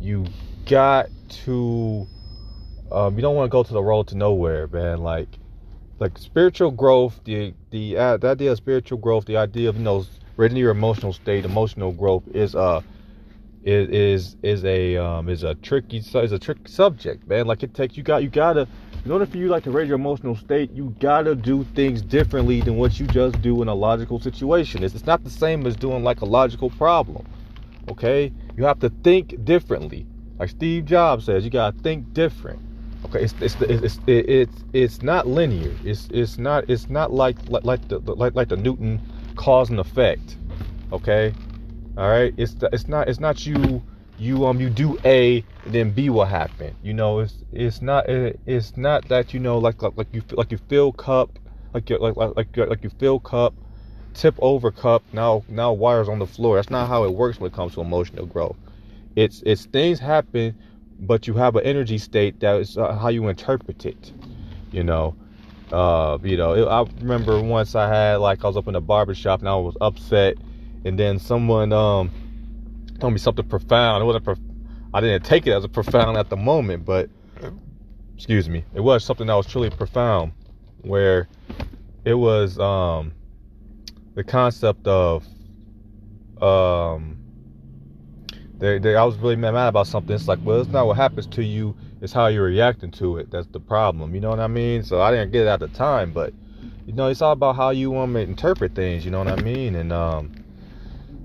you 0.00 0.26
got 0.66 1.08
to, 1.28 2.06
um, 2.92 3.16
you 3.16 3.22
don't 3.22 3.34
want 3.34 3.48
to 3.48 3.52
go 3.52 3.64
to 3.64 3.72
the 3.72 3.82
road 3.82 4.06
to 4.08 4.16
nowhere, 4.16 4.68
man. 4.68 5.02
Like 5.02 5.28
like 5.98 6.16
spiritual 6.18 6.70
growth, 6.70 7.20
the 7.24 7.54
the, 7.70 7.96
uh, 7.96 8.16
the 8.18 8.28
idea 8.28 8.52
of 8.52 8.58
spiritual 8.58 8.98
growth, 8.98 9.24
the 9.24 9.36
idea 9.36 9.68
of 9.68 9.76
you 9.76 9.82
know 9.82 10.04
your 10.38 10.70
emotional 10.70 11.12
state, 11.12 11.44
emotional 11.44 11.92
growth 11.92 12.22
is 12.34 12.54
uh 12.54 12.80
is 13.64 13.88
is 13.88 14.36
is 14.42 14.64
a 14.64 14.96
um 14.96 15.28
is 15.28 15.42
a 15.42 15.54
tricky 15.56 15.98
is 15.98 16.14
a 16.14 16.38
tricky 16.38 16.68
subject, 16.68 17.26
man. 17.26 17.46
Like 17.46 17.62
it 17.62 17.74
takes 17.74 17.96
you 17.96 18.04
got 18.04 18.22
you 18.22 18.28
gotta 18.28 18.68
in 19.06 19.12
order 19.12 19.24
for 19.24 19.36
you 19.36 19.46
like 19.46 19.62
to 19.62 19.70
raise 19.70 19.86
your 19.86 19.94
emotional 19.94 20.34
state, 20.34 20.68
you 20.72 20.92
gotta 20.98 21.36
do 21.36 21.62
things 21.76 22.02
differently 22.02 22.60
than 22.60 22.74
what 22.74 22.98
you 22.98 23.06
just 23.06 23.40
do 23.40 23.62
in 23.62 23.68
a 23.68 23.74
logical 23.74 24.18
situation. 24.18 24.82
It's, 24.82 24.96
it's 24.96 25.06
not 25.06 25.22
the 25.22 25.30
same 25.30 25.64
as 25.64 25.76
doing 25.76 26.02
like 26.02 26.22
a 26.22 26.24
logical 26.24 26.70
problem. 26.70 27.24
Okay, 27.88 28.32
you 28.56 28.64
have 28.64 28.80
to 28.80 28.90
think 29.04 29.44
differently. 29.44 30.08
Like 30.40 30.48
Steve 30.48 30.86
Jobs 30.86 31.26
says, 31.26 31.44
you 31.44 31.50
gotta 31.50 31.78
think 31.82 32.14
different. 32.14 32.58
Okay, 33.04 33.22
it's 33.22 33.34
it's 33.40 33.54
it's 33.60 34.00
it's 34.08 34.64
it's 34.72 35.02
not 35.02 35.28
linear. 35.28 35.72
It's 35.84 36.08
it's 36.10 36.36
not 36.36 36.68
it's 36.68 36.90
not 36.90 37.12
like 37.12 37.36
like 37.48 37.86
the 37.86 38.00
like 38.00 38.34
like 38.34 38.48
the 38.48 38.56
Newton 38.56 39.00
cause 39.36 39.70
and 39.70 39.78
effect. 39.78 40.36
Okay, 40.90 41.32
all 41.96 42.08
right. 42.08 42.34
It's 42.36 42.56
it's 42.72 42.88
not 42.88 43.08
it's 43.08 43.20
not 43.20 43.46
you 43.46 43.84
you 44.18 44.46
um 44.46 44.60
you 44.60 44.70
do 44.70 44.98
A 45.04 45.44
then 45.66 45.90
B 45.90 46.10
will 46.10 46.24
happen. 46.24 46.74
You 46.82 46.94
know, 46.94 47.20
it's 47.20 47.34
it's 47.52 47.82
not 47.82 48.04
it's 48.08 48.76
not 48.76 49.08
that 49.08 49.34
you 49.34 49.40
know 49.40 49.58
like 49.58 49.82
like, 49.82 49.96
like 49.96 50.08
you 50.12 50.22
like 50.32 50.50
you 50.50 50.58
fill 50.68 50.92
cup 50.92 51.38
like 51.74 51.88
you 51.90 51.98
like 51.98 52.16
like 52.16 52.36
like, 52.36 52.56
like 52.56 52.84
you 52.84 52.90
fill 52.90 53.20
cup 53.20 53.54
tip 54.14 54.34
over 54.38 54.70
cup 54.70 55.02
now 55.12 55.44
now 55.48 55.72
wires 55.72 56.08
on 56.08 56.18
the 56.18 56.26
floor. 56.26 56.56
That's 56.56 56.70
not 56.70 56.88
how 56.88 57.04
it 57.04 57.12
works 57.12 57.38
when 57.38 57.50
it 57.50 57.54
comes 57.54 57.74
to 57.74 57.80
emotional 57.80 58.26
growth. 58.26 58.56
It's 59.16 59.42
it's 59.44 59.66
things 59.66 59.98
happen 59.98 60.54
but 60.98 61.26
you 61.26 61.34
have 61.34 61.56
an 61.56 61.64
energy 61.64 61.98
state 61.98 62.40
that 62.40 62.56
is 62.60 62.78
uh, 62.78 62.96
how 62.96 63.08
you 63.08 63.28
interpret 63.28 63.84
it. 63.84 64.12
You 64.72 64.84
know, 64.84 65.14
uh, 65.72 66.18
you 66.22 66.36
know. 66.36 66.54
It, 66.54 66.66
I 66.66 66.84
remember 67.00 67.40
once 67.42 67.74
I 67.74 67.88
had 67.88 68.16
like 68.16 68.44
I 68.44 68.46
was 68.46 68.56
up 68.56 68.68
in 68.68 68.74
a 68.74 68.80
barber 68.80 69.14
shop 69.14 69.40
and 69.40 69.48
I 69.48 69.56
was 69.56 69.76
upset, 69.80 70.36
and 70.84 70.98
then 70.98 71.18
someone 71.18 71.72
um 71.72 72.10
told 72.96 73.12
me 73.12 73.18
something 73.18 73.46
profound. 73.48 74.02
It 74.02 74.06
wasn't. 74.06 74.24
Prof- 74.24 74.38
I 74.94 75.00
didn't 75.00 75.24
take 75.24 75.46
it 75.46 75.52
as 75.52 75.64
a 75.64 75.68
profound 75.68 76.16
at 76.16 76.30
the 76.30 76.36
moment, 76.36 76.84
but 76.84 77.10
excuse 78.16 78.48
me, 78.48 78.64
it 78.74 78.80
was 78.80 79.04
something 79.04 79.26
that 79.26 79.34
was 79.34 79.46
truly 79.46 79.70
profound, 79.70 80.32
where 80.82 81.28
it 82.04 82.14
was 82.14 82.58
um 82.58 83.12
the 84.14 84.24
concept 84.24 84.86
of 84.86 85.26
um 86.40 87.18
they, 88.58 88.78
they, 88.78 88.96
I 88.96 89.04
was 89.04 89.16
really 89.16 89.36
mad 89.36 89.54
about 89.54 89.86
something. 89.86 90.14
It's 90.14 90.28
like, 90.28 90.38
well, 90.42 90.60
it's 90.60 90.70
not 90.70 90.86
what 90.86 90.96
happens 90.96 91.26
to 91.26 91.44
you, 91.44 91.76
it's 92.00 92.12
how 92.12 92.28
you're 92.28 92.44
reacting 92.44 92.90
to 92.92 93.18
it. 93.18 93.30
That's 93.30 93.46
the 93.48 93.60
problem. 93.60 94.14
You 94.14 94.20
know 94.20 94.30
what 94.30 94.40
I 94.40 94.46
mean? 94.46 94.82
So 94.82 95.02
I 95.02 95.10
didn't 95.10 95.32
get 95.32 95.42
it 95.42 95.48
at 95.48 95.60
the 95.60 95.68
time, 95.68 96.12
but 96.12 96.32
you 96.86 96.94
know, 96.94 97.08
it's 97.08 97.20
all 97.20 97.32
about 97.32 97.56
how 97.56 97.70
you 97.70 97.90
want 97.90 98.14
to 98.14 98.20
interpret 98.20 98.74
things. 98.74 99.04
You 99.04 99.10
know 99.10 99.18
what 99.18 99.28
I 99.28 99.36
mean? 99.42 99.74
And 99.74 99.92
um, 99.92 100.32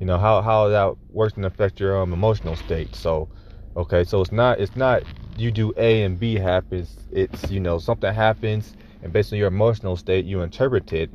you 0.01 0.07
know 0.07 0.17
how 0.17 0.41
how 0.41 0.67
that 0.67 0.95
works 1.11 1.35
and 1.35 1.45
affect 1.45 1.79
your 1.79 2.01
um 2.01 2.11
emotional 2.11 2.55
state. 2.55 2.95
So, 2.95 3.29
okay, 3.77 4.03
so 4.03 4.19
it's 4.19 4.31
not 4.31 4.59
it's 4.59 4.75
not 4.75 5.03
you 5.37 5.51
do 5.51 5.71
A 5.77 6.01
and 6.01 6.19
B 6.19 6.35
happens, 6.35 6.97
it's 7.11 7.51
you 7.51 7.59
know 7.59 7.77
something 7.77 8.11
happens, 8.11 8.73
and 9.03 9.13
based 9.13 9.31
on 9.31 9.37
your 9.37 9.47
emotional 9.47 9.95
state, 9.95 10.25
you 10.25 10.41
interpret 10.41 10.91
it 10.91 11.11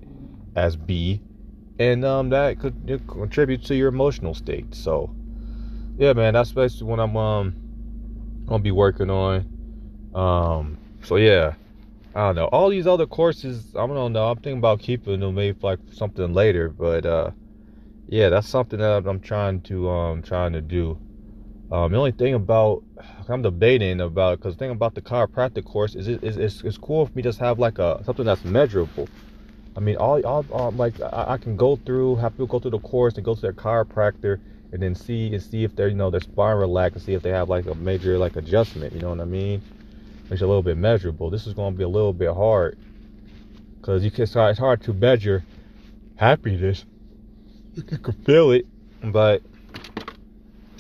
as 0.55 0.77
B, 0.77 1.21
and 1.81 2.05
um, 2.05 2.31
that 2.31 2.61
could 2.61 3.03
contribute 3.09 3.65
to 3.65 3.75
your 3.75 3.89
emotional 3.89 4.35
state. 4.35 4.73
So, 4.73 5.11
yeah, 5.99 6.13
man, 6.13 6.35
that's 6.35 6.53
basically 6.53 6.87
what 6.87 7.01
I'm 7.01 7.17
um 7.17 7.55
gonna 8.47 8.63
be 8.63 8.71
working 8.71 9.11
on. 9.11 9.45
Um, 10.15 10.79
so 11.03 11.17
yeah, 11.17 11.55
I 12.15 12.29
don't 12.29 12.37
know. 12.37 12.47
All 12.47 12.71
these 12.71 12.87
other 12.87 13.07
courses, 13.07 13.67
I 13.75 13.85
don't 13.85 14.13
know. 14.13 14.29
I'm 14.29 14.37
thinking 14.37 14.59
about 14.59 14.79
keeping 14.79 15.19
them 15.19 15.35
maybe 15.35 15.59
like 15.61 15.81
something 15.93 16.33
later, 16.33 16.69
but 16.69 17.05
uh, 17.05 17.33
yeah, 18.09 18.29
that's 18.29 18.49
something 18.49 18.79
that 18.79 19.07
I'm 19.07 19.21
trying 19.21 19.61
to 19.63 19.89
um 19.91 20.23
trying 20.23 20.53
to 20.53 20.61
do. 20.61 20.99
Um, 21.73 21.91
the 21.91 21.99
only 21.99 22.13
thing 22.13 22.35
about 22.35 22.85
I'm 23.29 23.43
debating 23.43 24.01
about 24.01 24.39
because 24.39 24.55
the 24.55 24.59
thing 24.59 24.71
about 24.71 24.95
the 24.95 25.03
chiropractic 25.03 25.65
course 25.65 25.97
is 25.97 26.07
it 26.07 26.23
is 26.23 26.37
it's, 26.37 26.63
it's 26.63 26.79
cool 26.79 27.07
for 27.07 27.13
me 27.15 27.23
to 27.23 27.29
just 27.29 27.41
have 27.41 27.59
like 27.59 27.79
a 27.79 28.03
something 28.05 28.25
that's 28.25 28.45
measurable. 28.45 29.09
I 29.77 29.81
mean, 29.81 29.97
all, 29.97 30.25
all, 30.25 30.45
all 30.53 30.71
like 30.73 31.01
I, 31.01 31.33
I, 31.35 31.37
can 31.37 31.55
go 31.55 31.77
through, 31.77 32.17
have 32.17 32.33
people 32.33 32.47
go 32.47 32.59
through 32.61 32.71
the 32.71 32.79
course 32.79 33.17
and 33.17 33.25
go 33.25 33.35
to 33.35 33.41
their 33.41 33.53
chiropractor 33.53 34.41
and 34.73 34.83
then 34.83 34.95
see 34.95 35.35
and 35.35 35.43
see 35.43 35.65
if 35.65 35.77
they're 35.77 35.89
you 35.89 35.95
know 35.95 36.09
their 36.09 36.21
spine 36.21 36.57
relaxed 36.57 36.97
and 36.97 37.05
see 37.05 37.13
if 37.13 37.23
they 37.23 37.31
have 37.31 37.49
like 37.49 37.67
a 37.67 37.75
major 37.75 38.17
like 38.17 38.37
adjustment. 38.37 38.95
You 38.95 39.01
know 39.01 39.11
what 39.11 39.21
I 39.21 39.25
mean? 39.25 39.61
It's 40.31 40.43
a 40.43 40.47
little 40.47 40.63
bit 40.63 40.77
measurable. 40.77 41.31
This 41.31 41.47
is 41.47 41.53
going 41.53 41.75
to 41.75 41.79
be 41.79 41.85
a 41.85 41.89
little 41.89 42.13
bit 42.13 42.33
hard 42.33 42.79
because 43.81 44.05
you 44.05 44.11
can 44.11 44.23
it's 44.23 44.59
hard 44.59 44.83
to 44.83 44.93
measure 44.93 45.45
happiness. 46.17 46.85
You 47.77 47.83
can 47.83 48.13
feel 48.25 48.51
it, 48.51 48.67
but 49.03 49.43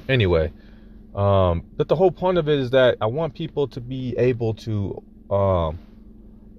anyway 0.08 0.50
um, 1.16 1.64
but 1.78 1.88
the 1.88 1.96
whole 1.96 2.10
point 2.10 2.36
of 2.36 2.46
it 2.48 2.58
is 2.58 2.70
that 2.70 2.98
I 3.00 3.06
want 3.06 3.34
people 3.34 3.66
to 3.68 3.80
be 3.80 4.14
able 4.18 4.52
to 4.54 5.02
um, 5.30 5.78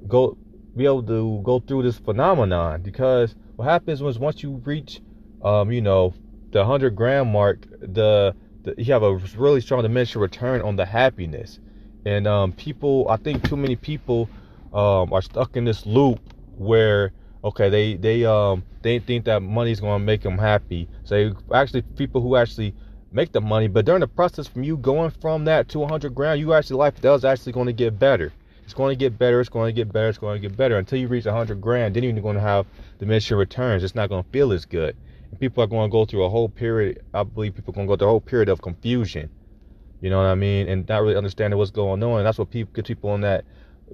go 0.08 0.36
be 0.75 0.86
able 0.86 1.03
to 1.03 1.41
go 1.44 1.60
through 1.60 1.84
this 1.84 2.00
phenomenon 2.00 2.82
because 2.82 3.36
what 3.56 3.65
happens 3.65 4.01
was 4.01 4.17
once 4.17 4.41
you 4.41 4.62
reach 4.65 5.00
um, 5.44 5.72
you 5.72 5.82
know 5.82 6.13
the 6.51 6.60
100 6.60 6.96
gram 6.96 7.32
mark 7.32 7.67
the, 7.82 8.36
the, 8.63 8.74
you 8.77 8.91
have 8.94 9.03
a 9.03 9.15
really 9.38 9.62
strong 9.62 9.84
diminishing 9.84 10.22
return 10.22 10.62
on 10.62 10.75
the 10.75 10.86
happiness. 10.86 11.60
And 12.06 12.25
um, 12.25 12.51
people 12.51 13.08
I 13.10 13.17
think 13.17 13.48
too 13.48 13.58
many 13.58 13.75
people 13.75 14.27
um, 14.74 15.13
are 15.13 15.22
stuck 15.22 15.56
in 15.56 15.65
this 15.65 15.86
loop 15.86 16.20
where 16.58 17.12
okay 17.44 17.70
they 17.70 17.96
they 17.96 18.25
um 18.25 18.63
they 18.82 19.00
think 19.00 19.25
that 19.25 19.41
money's 19.41 19.79
going 19.79 20.00
to 20.00 20.06
make 20.06 20.22
them 20.22 20.38
happy 20.38 20.88
so 21.03 21.32
actually 21.53 21.82
people 21.82 22.22
who 22.22 22.36
actually 22.36 22.74
make 23.12 23.32
the 23.32 23.41
money. 23.41 23.67
But 23.67 23.86
during 23.86 24.01
the 24.01 24.08
process 24.08 24.48
from 24.48 24.63
you 24.63 24.77
going 24.77 25.12
from 25.12 25.46
that 25.46 25.70
to 25.70 25.79
100 25.79 26.13
grand, 26.13 26.39
you 26.39 26.53
actually 26.53 26.77
life 26.77 27.00
does 27.01 27.25
actually 27.25 27.53
going 27.53 27.67
to 27.67 27.74
get 27.74 27.98
better. 27.98 28.34
It's 28.63 28.74
going 28.74 28.91
to 28.91 29.00
get 29.00 29.17
better. 29.17 29.39
It's 29.39 29.50
going 29.50 29.74
to 29.74 29.74
get 29.74 29.91
better. 29.91 30.10
It's 30.10 30.17
going 30.17 30.41
to 30.41 30.48
get 30.48 30.58
better 30.58 30.77
until 30.77 31.00
you 31.00 31.08
reach 31.08 31.25
100 31.25 31.62
grand. 31.62 31.96
Then 31.96 32.03
you're 32.03 32.13
going 32.13 32.36
to 32.36 32.41
have 32.41 32.65
diminishing 33.00 33.38
returns. 33.38 33.84
It's 33.84 33.96
not 33.96 34.10
going 34.10 34.24
to 34.24 34.29
feel 34.29 34.51
as 34.51 34.65
good. 34.65 34.96
And 35.32 35.39
people 35.39 35.63
are 35.63 35.67
going 35.67 35.89
to 35.89 35.91
go 35.91 36.06
through 36.06 36.24
a 36.24 36.29
whole 36.29 36.50
period. 36.50 37.01
I 37.13 37.24
believe 37.24 37.56
people 37.56 37.72
are 37.72 37.75
going 37.75 37.88
to 37.88 37.91
go 37.91 37.98
through 37.98 38.08
a 38.08 38.12
whole 38.12 38.22
period 38.22 38.50
of 38.50 38.62
confusion. 38.62 39.29
You 40.01 40.10
know 40.10 40.17
what 40.17 40.27
I 40.27 40.36
mean? 40.36 40.67
And 40.67 40.88
not 40.88 41.01
really 41.01 41.15
understanding 41.15 41.58
what's 41.58 41.72
going 41.72 42.03
on. 42.03 42.20
And 42.20 42.27
that's 42.27 42.38
what 42.38 42.51
people 42.51 42.74
get 42.74 42.86
people 42.86 43.15
in 43.15 43.22
that 43.22 43.46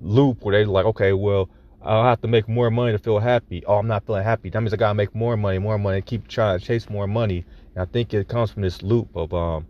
loop 0.02 0.44
where 0.44 0.54
they're 0.54 0.66
like, 0.66 0.86
okay, 0.86 1.14
well, 1.14 1.50
I'll 1.84 2.04
have 2.04 2.22
to 2.22 2.28
make 2.28 2.48
more 2.48 2.72
money 2.72 2.94
to 2.94 2.98
feel 2.98 3.20
happy. 3.20 3.64
Oh, 3.66 3.76
I'm 3.76 3.88
not 3.88 4.06
feeling 4.06 4.24
happy. 4.24 4.50
That 4.50 4.62
means 4.62 4.74
I 4.74 4.78
gotta 4.78 4.96
make 4.96 5.14
more 5.14 5.36
money, 5.36 5.60
more 5.60 5.78
money, 5.78 6.02
keep 6.02 6.28
trying 6.28 6.58
to 6.60 6.66
chase 6.66 6.90
more 6.90 7.08
money. 7.08 7.46
And 7.76 7.82
I 7.82 7.86
think 7.86 8.14
it 8.14 8.28
comes 8.28 8.52
from 8.52 8.62
this 8.62 8.82
loop 8.82 9.10
of 9.16 9.34
um, 9.34 9.68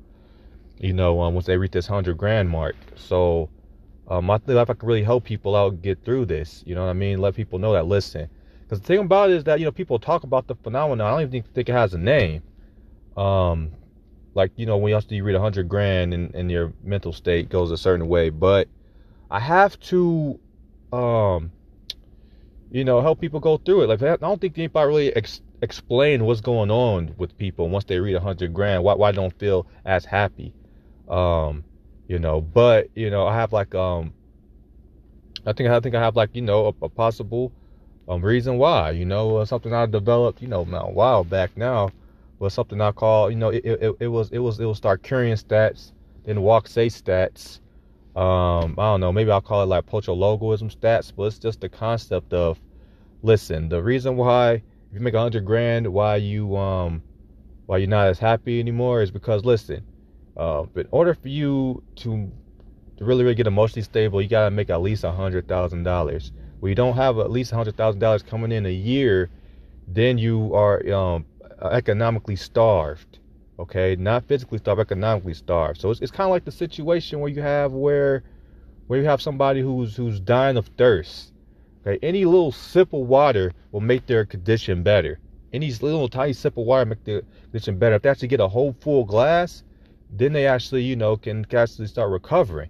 you 0.79 0.93
know, 0.93 1.21
um, 1.21 1.33
once 1.33 1.45
they 1.45 1.57
reach 1.57 1.71
this 1.71 1.87
hundred 1.87 2.17
grand 2.17 2.49
mark. 2.49 2.75
So 2.95 3.49
um, 4.07 4.29
I 4.29 4.37
think 4.37 4.57
if 4.57 4.69
I 4.69 4.73
could 4.73 4.83
really 4.83 5.03
help 5.03 5.23
people 5.23 5.55
out 5.55 5.81
get 5.81 6.03
through 6.03 6.25
this, 6.25 6.63
you 6.65 6.75
know 6.75 6.83
what 6.83 6.89
I 6.89 6.93
mean? 6.93 7.19
Let 7.19 7.35
people 7.35 7.57
know 7.57 7.73
that 7.73 7.87
listen. 7.87 8.29
Because 8.61 8.79
the 8.81 8.87
thing 8.87 8.99
about 8.99 9.31
it 9.31 9.37
is 9.37 9.43
that 9.45 9.59
you 9.59 9.65
know 9.65 9.71
people 9.71 9.97
talk 9.97 10.23
about 10.23 10.47
the 10.47 10.55
phenomenon. 10.55 11.07
I 11.07 11.11
don't 11.11 11.21
even 11.21 11.31
think, 11.31 11.53
think 11.53 11.69
it 11.69 11.73
has 11.73 11.93
a 11.93 11.97
name. 11.97 12.43
Um, 13.17 13.71
like 14.35 14.51
you 14.55 14.65
know 14.65 14.77
when 14.77 14.91
you 14.91 14.99
you 15.09 15.23
read 15.23 15.35
a 15.35 15.39
hundred 15.39 15.69
grand 15.69 16.13
and, 16.13 16.33
and 16.35 16.51
your 16.51 16.73
mental 16.83 17.13
state 17.13 17.49
goes 17.49 17.71
a 17.71 17.77
certain 17.77 18.07
way, 18.07 18.29
but 18.29 18.67
I 19.31 19.39
have 19.39 19.79
to 19.81 20.39
um 20.91 21.51
you 22.73 22.83
know, 22.83 23.01
help 23.01 23.21
people 23.21 23.39
go 23.39 23.57
through 23.57 23.83
it. 23.83 23.87
Like 23.87 24.01
I 24.01 24.17
don't 24.17 24.41
think 24.41 24.57
anybody 24.57 24.87
really 24.87 25.15
ex- 25.15 25.41
explain 25.61 26.25
what's 26.25 26.41
going 26.41 26.71
on 26.71 27.13
with 27.17 27.37
people 27.37 27.69
once 27.69 27.85
they 27.85 27.99
read 27.99 28.15
a 28.15 28.19
hundred 28.19 28.51
grand. 28.51 28.83
Why 28.83 28.95
why 28.95 29.11
don't 29.11 29.31
feel 29.37 29.67
as 29.85 30.05
happy? 30.05 30.51
Um, 31.07 31.63
you 32.07 32.17
know, 32.17 32.41
but 32.41 32.89
you 32.95 33.11
know, 33.11 33.27
I 33.27 33.35
have 33.35 33.53
like 33.53 33.75
um, 33.75 34.11
I 35.45 35.53
think 35.53 35.69
I 35.69 35.79
think 35.81 35.93
I 35.93 36.01
have 36.01 36.15
like 36.15 36.31
you 36.35 36.41
know 36.41 36.73
a, 36.81 36.85
a 36.85 36.89
possible 36.89 37.51
um 38.09 38.25
reason 38.25 38.57
why. 38.57 38.89
You 38.89 39.05
know, 39.05 39.37
uh, 39.37 39.45
something 39.45 39.71
I 39.71 39.85
developed 39.85 40.41
you 40.41 40.47
know 40.47 40.61
a 40.61 40.91
while 40.91 41.23
back 41.23 41.55
now 41.55 41.91
was 42.39 42.55
something 42.55 42.81
I 42.81 42.91
call 42.91 43.29
you 43.29 43.37
know 43.37 43.49
it, 43.49 43.63
it, 43.63 43.95
it 43.99 44.07
was 44.07 44.31
it 44.31 44.39
was 44.39 44.59
it 44.59 44.65
was 44.65 44.77
start 44.77 45.03
Starkerian 45.03 45.39
stats, 45.39 45.91
then 46.25 46.41
walk 46.41 46.67
sei 46.67 46.87
stats 46.87 47.59
um, 48.15 48.75
I 48.77 48.91
don't 48.91 48.99
know, 48.99 49.11
maybe 49.11 49.31
I'll 49.31 49.41
call 49.41 49.63
it 49.63 49.65
like 49.65 49.87
logoism 49.87 50.75
stats, 50.75 51.11
but 51.15 51.23
it's 51.23 51.39
just 51.39 51.61
the 51.61 51.69
concept 51.69 52.33
of 52.33 52.59
listen, 53.23 53.69
the 53.69 53.81
reason 53.81 54.17
why 54.17 54.53
if 54.53 54.61
you 54.93 54.99
make 54.99 55.15
a 55.15 55.19
hundred 55.19 55.45
grand, 55.45 55.87
why 55.91 56.17
you 56.17 56.55
um 56.55 57.01
why 57.65 57.77
you're 57.77 57.87
not 57.87 58.07
as 58.07 58.19
happy 58.19 58.59
anymore 58.59 59.01
is 59.01 59.09
because 59.09 59.43
listen, 59.43 59.83
uh, 60.37 60.65
in 60.75 60.87
order 60.91 61.15
for 61.15 61.29
you 61.29 61.81
to 61.95 62.31
to 62.97 63.05
really 63.05 63.23
really 63.23 63.33
get 63.35 63.47
emotionally 63.47 63.81
stable, 63.81 64.21
you 64.21 64.27
gotta 64.27 64.51
make 64.51 64.69
at 64.69 64.81
least 64.81 65.03
a 65.03 65.11
hundred 65.11 65.47
thousand 65.47 65.81
dollars. 65.81 66.31
When 66.59 66.69
you 66.69 66.75
don't 66.75 66.95
have 66.95 67.17
at 67.17 67.31
least 67.31 67.51
a 67.51 67.55
hundred 67.55 67.75
thousand 67.77 67.99
dollars 67.99 68.21
coming 68.21 68.51
in 68.51 68.67
a 68.67 68.71
year, 68.71 69.31
then 69.87 70.19
you 70.19 70.53
are 70.53 70.87
um 70.93 71.25
economically 71.63 72.35
starved 72.35 73.17
okay? 73.59 73.95
Not 73.95 74.25
physically 74.25 74.57
starved 74.57 74.81
economically 74.81 75.33
starved 75.33 75.81
so 75.81 75.91
it's, 75.91 76.01
it's 76.01 76.11
kind 76.11 76.25
of 76.27 76.31
like 76.31 76.45
the 76.45 76.51
situation 76.51 77.19
where 77.19 77.29
you 77.29 77.41
have 77.41 77.71
where 77.71 78.23
where 78.87 78.99
you 78.99 79.05
have 79.05 79.21
somebody 79.21 79.61
who's 79.61 79.95
who's 79.95 80.19
dying 80.19 80.57
of 80.57 80.67
thirst 80.77 81.33
okay? 81.85 81.99
Any 82.05 82.25
little 82.25 82.51
sip 82.51 82.93
of 82.93 83.01
water 83.01 83.53
will 83.71 83.81
make 83.81 84.05
their 84.05 84.25
condition 84.25 84.83
better. 84.83 85.19
Any 85.51 85.71
little 85.71 86.09
tiny 86.09 86.33
sip 86.33 86.57
of 86.57 86.65
water 86.65 86.85
make 86.85 87.03
their 87.03 87.21
condition 87.43 87.77
better. 87.77 87.95
If 87.95 88.01
they 88.01 88.09
actually 88.09 88.29
get 88.29 88.39
a 88.39 88.47
whole 88.47 88.75
full 88.79 89.05
glass 89.05 89.63
then 90.09 90.33
they 90.33 90.45
actually 90.45 90.83
you 90.83 90.95
know 90.95 91.17
can 91.17 91.45
actually 91.55 91.87
start 91.87 92.11
recovering 92.11 92.69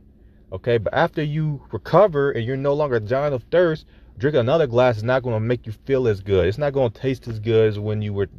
okay? 0.54 0.78
But 0.78 0.94
after 0.94 1.24
you 1.24 1.62
recover 1.72 2.32
and 2.32 2.46
you're 2.46 2.56
no 2.56 2.74
longer 2.74 3.00
dying 3.00 3.34
of 3.34 3.44
thirst 3.52 3.86
drinking 4.18 4.42
another 4.42 4.68
glass 4.68 4.98
is 4.98 5.04
not 5.04 5.24
going 5.24 5.36
to 5.36 5.40
make 5.40 5.66
you 5.66 5.74
feel 5.86 6.08
as 6.08 6.22
good. 6.22 6.48
It's 6.48 6.60
not 6.60 6.74
going 6.74 6.92
to 6.92 7.02
taste 7.02 7.28
as 7.28 7.40
good 7.40 7.70
as 7.70 7.80
when 7.80 8.02
you 8.02 8.14
were 8.14 8.30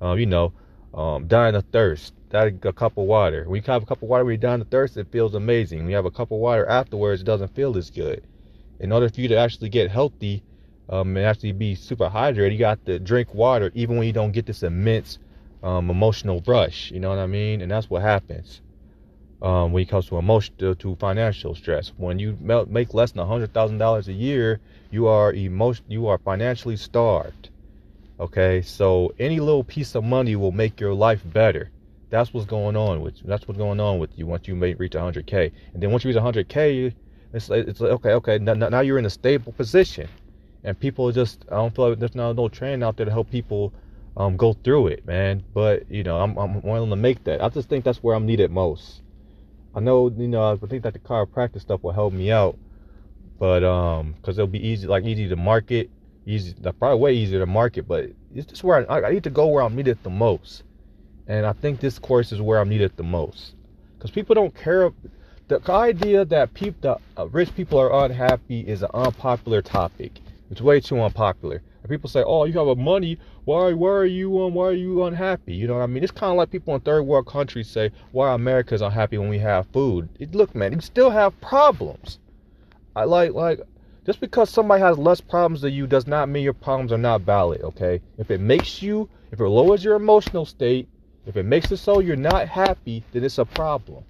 uh, 0.00 0.14
you 0.14 0.26
know 0.26 0.52
um, 0.94 1.26
dying 1.26 1.54
of 1.54 1.64
thirst. 1.72 2.14
That 2.30 2.48
a 2.64 2.72
cup 2.72 2.98
of 2.98 3.04
water. 3.06 3.44
When 3.46 3.56
you 3.56 3.72
have 3.72 3.82
a 3.82 3.86
cup 3.86 4.02
of 4.02 4.08
water 4.08 4.24
when 4.24 4.32
you're 4.32 4.38
dying 4.38 4.60
of 4.60 4.68
thirst, 4.68 4.96
it 4.96 5.08
feels 5.10 5.34
amazing. 5.34 5.80
When 5.80 5.88
you 5.90 5.96
have 5.96 6.04
a 6.04 6.10
cup 6.10 6.30
of 6.30 6.38
water 6.38 6.66
afterwards, 6.66 7.22
it 7.22 7.24
doesn't 7.24 7.54
feel 7.54 7.76
as 7.78 7.90
good. 7.90 8.22
In 8.80 8.92
order 8.92 9.08
for 9.08 9.20
you 9.20 9.28
to 9.28 9.36
actually 9.36 9.70
get 9.70 9.90
healthy 9.90 10.42
um, 10.88 11.16
and 11.16 11.26
actually 11.26 11.52
be 11.52 11.74
super 11.74 12.08
hydrated, 12.08 12.52
you 12.52 12.58
got 12.58 12.84
to 12.86 12.98
drink 12.98 13.34
water 13.34 13.70
even 13.74 13.96
when 13.96 14.06
you 14.06 14.12
don't 14.12 14.32
get 14.32 14.46
this 14.46 14.62
immense 14.62 15.18
um, 15.62 15.90
emotional 15.90 16.42
rush. 16.46 16.90
You 16.90 17.00
know 17.00 17.08
what 17.10 17.18
I 17.18 17.26
mean? 17.26 17.62
And 17.62 17.70
that's 17.70 17.88
what 17.88 18.02
happens 18.02 18.60
um, 19.42 19.72
when 19.72 19.82
it 19.82 19.88
comes 19.88 20.06
to 20.06 20.18
emotional 20.18 20.74
to 20.74 20.96
financial 20.96 21.54
stress. 21.54 21.92
When 21.96 22.18
you 22.18 22.36
make 22.68 22.94
less 22.94 23.12
than 23.12 23.26
hundred 23.26 23.52
thousand 23.54 23.78
dollars 23.78 24.08
a 24.08 24.12
year, 24.12 24.60
you 24.90 25.06
are 25.06 25.32
emotion 25.32 25.84
you 25.88 26.08
are 26.08 26.18
financially 26.18 26.76
starved. 26.76 27.50
Okay, 28.20 28.62
so 28.62 29.12
any 29.20 29.38
little 29.38 29.62
piece 29.62 29.94
of 29.94 30.02
money 30.02 30.34
will 30.34 30.50
make 30.50 30.80
your 30.80 30.92
life 30.92 31.22
better. 31.24 31.70
That's 32.10 32.34
what's 32.34 32.46
going 32.46 32.74
on 32.74 33.00
with 33.00 33.18
you. 33.18 33.24
That's 33.26 33.46
what's 33.46 33.58
going 33.58 33.78
on 33.78 34.00
with 34.00 34.10
you 34.18 34.26
once 34.26 34.48
you 34.48 34.56
may 34.56 34.74
reach 34.74 34.92
100k. 34.92 35.52
And 35.72 35.80
then 35.80 35.92
once 35.92 36.02
you 36.02 36.10
reach 36.10 36.16
100k, 36.16 36.92
it's 37.32 37.48
like, 37.48 37.68
it's 37.68 37.80
like 37.80 37.92
okay, 37.92 38.12
okay, 38.14 38.38
now, 38.38 38.54
now 38.54 38.80
you're 38.80 38.98
in 38.98 39.06
a 39.06 39.10
stable 39.10 39.52
position, 39.52 40.08
and 40.64 40.78
people 40.80 41.12
just 41.12 41.44
I 41.48 41.56
don't 41.56 41.72
feel 41.72 41.90
like 41.90 42.00
there's 42.00 42.16
no 42.16 42.32
no 42.32 42.48
training 42.48 42.82
out 42.82 42.96
there 42.96 43.06
to 43.06 43.12
help 43.12 43.30
people 43.30 43.72
um, 44.16 44.36
go 44.36 44.52
through 44.52 44.88
it, 44.88 45.06
man. 45.06 45.44
But 45.54 45.88
you 45.88 46.02
know, 46.02 46.18
I'm 46.18 46.36
I'm 46.38 46.60
willing 46.62 46.90
to 46.90 46.96
make 46.96 47.22
that. 47.24 47.40
I 47.40 47.48
just 47.50 47.68
think 47.68 47.84
that's 47.84 48.02
where 48.02 48.16
I'm 48.16 48.26
needed 48.26 48.50
most. 48.50 49.02
I 49.76 49.80
know, 49.80 50.08
you 50.08 50.26
know, 50.26 50.54
I 50.60 50.66
think 50.66 50.82
that 50.82 50.94
the 50.94 50.98
chiropractic 50.98 51.60
stuff 51.60 51.84
will 51.84 51.92
help 51.92 52.12
me 52.12 52.32
out, 52.32 52.58
but 53.38 53.62
um, 53.62 54.14
because 54.14 54.38
it'll 54.38 54.48
be 54.48 54.66
easy, 54.66 54.88
like 54.88 55.04
easy 55.04 55.28
to 55.28 55.36
market 55.36 55.88
easy, 56.28 56.54
probably 56.78 56.98
way 56.98 57.14
easier 57.14 57.38
to 57.38 57.46
market, 57.46 57.88
but 57.88 58.10
it's 58.34 58.46
just 58.46 58.62
where 58.62 58.90
I, 58.90 59.02
I 59.02 59.12
need 59.12 59.24
to 59.24 59.30
go 59.30 59.46
where 59.46 59.64
I'm 59.64 59.74
needed 59.74 59.98
the 60.02 60.10
most. 60.10 60.62
And 61.26 61.46
I 61.46 61.52
think 61.52 61.80
this 61.80 61.98
course 61.98 62.32
is 62.32 62.40
where 62.40 62.60
I'm 62.60 62.68
needed 62.68 62.92
the 62.96 63.02
most. 63.02 63.54
Because 63.96 64.10
people 64.10 64.34
don't 64.34 64.54
care. 64.54 64.92
The 65.48 65.60
idea 65.72 66.24
that 66.26 66.52
people, 66.52 67.00
the 67.16 67.22
uh, 67.22 67.26
rich 67.28 67.54
people 67.54 67.78
are 67.78 68.04
unhappy 68.04 68.60
is 68.60 68.82
an 68.82 68.90
unpopular 68.92 69.62
topic. 69.62 70.20
It's 70.50 70.60
way 70.60 70.80
too 70.80 71.00
unpopular. 71.00 71.62
People 71.88 72.10
say, 72.10 72.22
"Oh, 72.22 72.44
you 72.44 72.52
have 72.58 72.68
a 72.68 72.76
money. 72.76 73.18
Why? 73.46 73.72
Why 73.72 73.88
are 73.88 74.04
you 74.04 74.42
um? 74.42 74.52
Why 74.52 74.66
are 74.66 74.72
you 74.72 75.04
unhappy?" 75.04 75.54
You 75.54 75.66
know 75.66 75.74
what 75.74 75.84
I 75.84 75.86
mean? 75.86 76.02
It's 76.02 76.12
kind 76.12 76.30
of 76.30 76.36
like 76.36 76.50
people 76.50 76.74
in 76.74 76.82
third 76.82 77.02
world 77.04 77.26
countries 77.26 77.66
say, 77.66 77.92
"Why 78.12 78.34
America's 78.34 78.82
unhappy 78.82 79.16
when 79.16 79.30
we 79.30 79.38
have 79.38 79.66
food?" 79.68 80.10
It, 80.18 80.34
look, 80.34 80.54
man, 80.54 80.74
you 80.74 80.80
still 80.82 81.08
have 81.08 81.40
problems. 81.40 82.18
I 82.94 83.04
like 83.04 83.32
like 83.32 83.60
just 84.08 84.20
because 84.20 84.48
somebody 84.48 84.80
has 84.80 84.96
less 84.96 85.20
problems 85.20 85.60
than 85.60 85.74
you 85.74 85.86
does 85.86 86.06
not 86.06 86.30
mean 86.30 86.42
your 86.42 86.54
problems 86.54 86.92
are 86.92 86.96
not 86.96 87.20
valid. 87.20 87.60
Okay? 87.60 88.00
If 88.16 88.30
it 88.30 88.40
makes 88.40 88.80
you, 88.80 89.06
if 89.32 89.38
it 89.38 89.46
lowers 89.46 89.84
your 89.84 89.96
emotional 89.96 90.46
state, 90.46 90.88
if 91.26 91.36
it 91.36 91.42
makes 91.42 91.70
it 91.70 91.76
so 91.76 92.00
you're 92.00 92.16
not 92.16 92.48
happy, 92.48 93.04
then 93.12 93.22
it's 93.22 93.36
a 93.36 93.44
problem. 93.44 94.04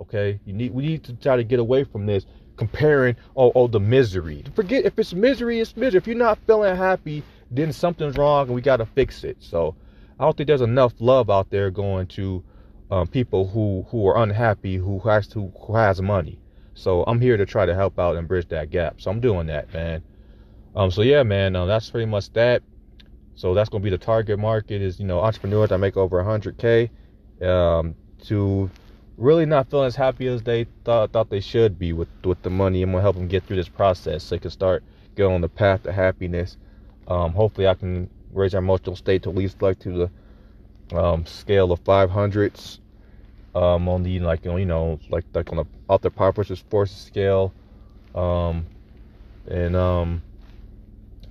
Okay? 0.00 0.40
You 0.44 0.54
need 0.54 0.74
we 0.74 0.84
need 0.84 1.04
to 1.04 1.12
try 1.12 1.36
to 1.36 1.44
get 1.44 1.60
away 1.60 1.84
from 1.84 2.04
this 2.04 2.26
comparing 2.56 3.14
oh 3.36 3.52
oh 3.54 3.68
the 3.68 3.78
misery. 3.78 4.42
Forget 4.56 4.86
if 4.86 4.98
it's 4.98 5.14
misery, 5.14 5.60
it's 5.60 5.76
misery. 5.76 5.98
If 5.98 6.08
you're 6.08 6.16
not 6.16 6.40
feeling 6.48 6.74
happy, 6.74 7.22
then 7.48 7.72
something's 7.72 8.16
wrong 8.16 8.46
and 8.46 8.56
we 8.56 8.60
gotta 8.60 8.86
fix 8.86 9.22
it. 9.22 9.36
So 9.38 9.76
I 10.18 10.24
don't 10.24 10.36
think 10.36 10.48
there's 10.48 10.62
enough 10.62 10.94
love 10.98 11.30
out 11.30 11.50
there 11.50 11.70
going 11.70 12.08
to 12.08 12.42
um, 12.90 13.06
people 13.06 13.46
who 13.46 13.86
who 13.88 14.04
are 14.08 14.20
unhappy, 14.20 14.78
who 14.78 14.98
has 14.98 15.28
to 15.28 15.52
who 15.64 15.76
has 15.76 16.02
money. 16.02 16.40
So 16.74 17.04
I'm 17.06 17.20
here 17.20 17.36
to 17.36 17.46
try 17.46 17.66
to 17.66 17.74
help 17.74 17.98
out 17.98 18.16
and 18.16 18.28
bridge 18.28 18.48
that 18.48 18.70
gap. 18.70 19.00
So 19.00 19.10
I'm 19.10 19.20
doing 19.20 19.46
that, 19.46 19.72
man. 19.72 20.02
Um, 20.74 20.90
so 20.90 21.02
yeah, 21.02 21.22
man, 21.22 21.54
uh, 21.54 21.66
that's 21.66 21.90
pretty 21.90 22.06
much 22.06 22.32
that. 22.32 22.62
So 23.36 23.54
that's 23.54 23.68
gonna 23.68 23.82
be 23.82 23.90
the 23.90 23.98
target 23.98 24.38
market 24.38 24.82
is 24.82 25.00
you 25.00 25.06
know 25.06 25.20
entrepreneurs 25.20 25.70
that 25.70 25.78
make 25.78 25.96
over 25.96 26.22
100k 26.22 26.90
um, 27.42 27.94
to 28.24 28.70
really 29.16 29.46
not 29.46 29.70
feeling 29.70 29.86
as 29.86 29.96
happy 29.96 30.26
as 30.26 30.42
they 30.42 30.66
thought 30.84 31.12
thought 31.12 31.30
they 31.30 31.40
should 31.40 31.78
be 31.78 31.92
with 31.92 32.08
with 32.24 32.42
the 32.42 32.50
money. 32.50 32.82
I'm 32.82 32.90
gonna 32.90 33.02
help 33.02 33.16
them 33.16 33.28
get 33.28 33.44
through 33.44 33.56
this 33.56 33.68
process 33.68 34.24
so 34.24 34.34
they 34.34 34.40
can 34.40 34.50
start 34.50 34.82
going 35.14 35.36
on 35.36 35.40
the 35.40 35.48
path 35.48 35.84
to 35.84 35.92
happiness. 35.92 36.56
Um, 37.06 37.32
hopefully, 37.32 37.68
I 37.68 37.74
can 37.74 38.10
raise 38.32 38.52
their 38.52 38.60
emotional 38.60 38.96
state 38.96 39.22
to 39.24 39.30
at 39.30 39.36
least 39.36 39.62
like 39.62 39.78
to 39.80 40.10
the 40.90 40.96
um, 40.96 41.24
scale 41.26 41.72
of 41.72 41.82
500s 41.84 42.78
um, 43.54 43.88
on 43.88 44.02
the 44.02 44.20
like 44.20 44.44
you 44.44 44.64
know 44.64 44.98
like 45.08 45.24
like 45.34 45.50
on 45.50 45.56
the 45.58 45.66
outer 45.88 46.10
Power 46.10 46.32
versus 46.32 46.60
Force 46.70 46.92
scale, 46.92 47.52
um, 48.14 48.66
and 49.48 49.76
um, 49.76 50.22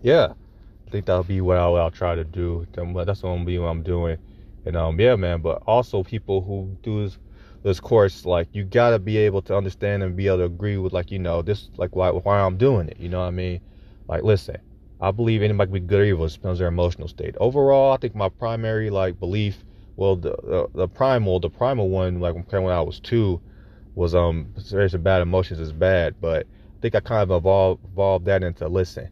yeah, 0.01 0.33
I 0.87 0.89
think 0.91 1.05
that'll 1.05 1.23
be 1.23 1.41
what 1.41 1.57
I'll, 1.57 1.75
I'll 1.75 1.91
try 1.91 2.15
to 2.15 2.23
do. 2.23 2.65
That's 2.73 3.21
gonna 3.21 3.45
be 3.45 3.57
what 3.59 3.67
I'm 3.67 3.83
doing, 3.83 4.17
and 4.65 4.75
um, 4.75 4.99
yeah, 4.99 5.15
man. 5.15 5.41
But 5.41 5.63
also 5.65 6.03
people 6.03 6.41
who 6.41 6.77
do 6.83 7.03
this 7.03 7.17
this 7.63 7.79
course, 7.79 8.25
like 8.25 8.49
you 8.51 8.63
gotta 8.63 8.99
be 8.99 9.17
able 9.17 9.41
to 9.43 9.55
understand 9.55 10.03
and 10.03 10.15
be 10.15 10.27
able 10.27 10.37
to 10.39 10.43
agree 10.43 10.77
with, 10.77 10.93
like 10.93 11.11
you 11.11 11.19
know, 11.19 11.41
this 11.41 11.69
like 11.77 11.95
why 11.95 12.09
why 12.11 12.39
I'm 12.39 12.57
doing 12.57 12.89
it. 12.89 12.97
You 12.99 13.09
know 13.09 13.19
what 13.19 13.27
I 13.27 13.31
mean? 13.31 13.61
Like, 14.07 14.23
listen, 14.23 14.57
I 14.99 15.11
believe 15.11 15.41
anybody 15.41 15.67
can 15.67 15.73
be 15.73 15.79
good 15.79 16.01
or 16.01 16.05
evil. 16.05 16.27
Depends 16.27 16.45
on 16.45 16.57
their 16.57 16.67
emotional 16.67 17.07
state. 17.07 17.35
Overall, 17.39 17.93
I 17.93 17.97
think 17.97 18.15
my 18.15 18.29
primary 18.29 18.89
like 18.89 19.19
belief, 19.19 19.63
well, 19.95 20.15
the 20.15 20.35
the, 20.43 20.67
the 20.73 20.87
primal, 20.87 21.39
the 21.39 21.49
primal 21.49 21.89
one, 21.89 22.19
like 22.19 22.35
when 22.35 22.65
I 22.65 22.81
was 22.81 22.99
two, 22.99 23.41
was 23.95 24.15
um, 24.15 24.53
very 24.57 24.89
bad 24.89 25.21
emotions 25.21 25.59
is 25.59 25.71
bad, 25.71 26.15
but 26.19 26.45
I 26.45 26.81
think 26.81 26.95
I 26.95 26.99
kind 26.99 27.23
of 27.23 27.31
evolved 27.31 27.83
evolved 27.91 28.25
that 28.25 28.43
into 28.43 28.67
listen. 28.67 29.09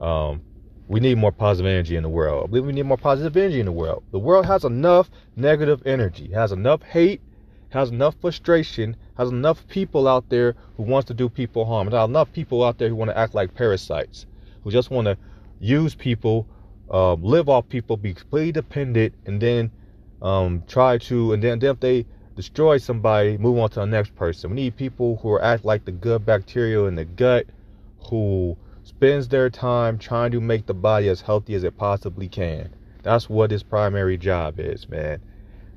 Um, 0.00 0.42
we 0.88 1.00
need 1.00 1.18
more 1.18 1.32
positive 1.32 1.68
energy 1.68 1.96
in 1.96 2.02
the 2.02 2.08
world. 2.08 2.44
I 2.44 2.46
believe 2.48 2.66
we 2.66 2.72
need 2.72 2.86
more 2.86 2.96
positive 2.96 3.36
energy 3.36 3.60
in 3.60 3.66
the 3.66 3.72
world. 3.72 4.04
The 4.12 4.18
world 4.18 4.46
has 4.46 4.64
enough 4.64 5.10
negative 5.34 5.82
energy, 5.84 6.30
has 6.32 6.52
enough 6.52 6.82
hate, 6.82 7.20
has 7.70 7.90
enough 7.90 8.14
frustration, 8.20 8.96
has 9.16 9.30
enough 9.30 9.66
people 9.68 10.06
out 10.06 10.28
there 10.28 10.54
who 10.76 10.84
wants 10.84 11.08
to 11.08 11.14
do 11.14 11.28
people 11.28 11.64
harm. 11.64 11.90
There's 11.90 12.08
enough 12.08 12.32
people 12.32 12.62
out 12.64 12.78
there 12.78 12.88
who 12.88 12.94
want 12.94 13.10
to 13.10 13.18
act 13.18 13.34
like 13.34 13.54
parasites, 13.54 14.26
who 14.62 14.70
just 14.70 14.90
want 14.90 15.06
to 15.06 15.16
use 15.58 15.94
people, 15.94 16.46
um, 16.90 17.22
live 17.22 17.48
off 17.48 17.68
people, 17.68 17.96
be 17.96 18.14
completely 18.14 18.52
dependent, 18.52 19.14
and 19.24 19.40
then 19.40 19.70
um, 20.22 20.62
try 20.66 20.98
to, 20.98 21.32
and 21.32 21.42
then, 21.42 21.58
then 21.58 21.70
if 21.70 21.80
they 21.80 22.06
destroy 22.34 22.78
somebody, 22.78 23.38
move 23.38 23.58
on 23.58 23.70
to 23.70 23.80
the 23.80 23.86
next 23.86 24.14
person. 24.14 24.50
We 24.50 24.56
need 24.56 24.76
people 24.76 25.16
who 25.16 25.30
are 25.32 25.42
act 25.42 25.64
like 25.64 25.84
the 25.84 25.92
good 25.92 26.24
bacteria 26.24 26.84
in 26.84 26.94
the 26.94 27.04
gut, 27.04 27.46
who 28.10 28.56
spends 28.84 29.28
their 29.28 29.50
time 29.50 29.98
trying 29.98 30.30
to 30.30 30.40
make 30.40 30.66
the 30.66 30.74
body 30.74 31.08
as 31.08 31.20
healthy 31.20 31.54
as 31.54 31.64
it 31.64 31.76
possibly 31.76 32.28
can. 32.28 32.70
That's 33.02 33.28
what 33.28 33.50
his 33.50 33.62
primary 33.62 34.16
job 34.16 34.58
is, 34.58 34.88
man. 34.88 35.20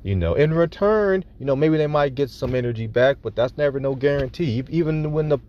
You 0.03 0.15
know, 0.15 0.33
in 0.33 0.53
return, 0.53 1.25
you 1.39 1.45
know, 1.45 1.55
maybe 1.55 1.77
they 1.77 1.87
might 1.87 2.15
get 2.15 2.29
some 2.29 2.55
energy 2.55 2.87
back, 2.87 3.17
but 3.21 3.35
that's 3.35 3.57
never 3.57 3.79
no 3.79 3.95
guarantee. 3.95 4.63
Even 4.69 5.11
when 5.11 5.29
the 5.29 5.39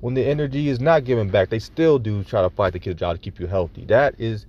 when 0.00 0.14
the 0.14 0.24
energy 0.24 0.68
is 0.68 0.78
not 0.78 1.04
given 1.04 1.28
back, 1.28 1.48
they 1.48 1.58
still 1.58 1.98
do 1.98 2.22
try 2.22 2.42
to 2.42 2.50
fight 2.50 2.80
to 2.80 2.90
a 2.90 2.94
job 2.94 3.16
to 3.16 3.22
keep 3.22 3.40
you 3.40 3.46
healthy. 3.46 3.84
That 3.86 4.14
is 4.18 4.46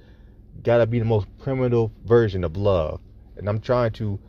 gotta 0.63 0.85
be 0.85 0.99
the 0.99 1.05
most 1.05 1.27
primitive 1.39 1.89
version 2.05 2.43
of 2.43 2.57
love. 2.57 2.99
And 3.37 3.49
I'm 3.49 3.59
trying 3.59 3.91
to 3.93 4.19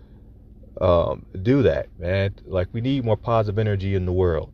um, 0.81 1.27
do 1.43 1.63
that, 1.63 1.89
man. 1.99 2.35
Like 2.47 2.69
we 2.73 2.81
need 2.81 3.05
more 3.05 3.17
positive 3.17 3.59
energy 3.59 3.95
in 3.95 4.07
the 4.07 4.13
world. 4.13 4.53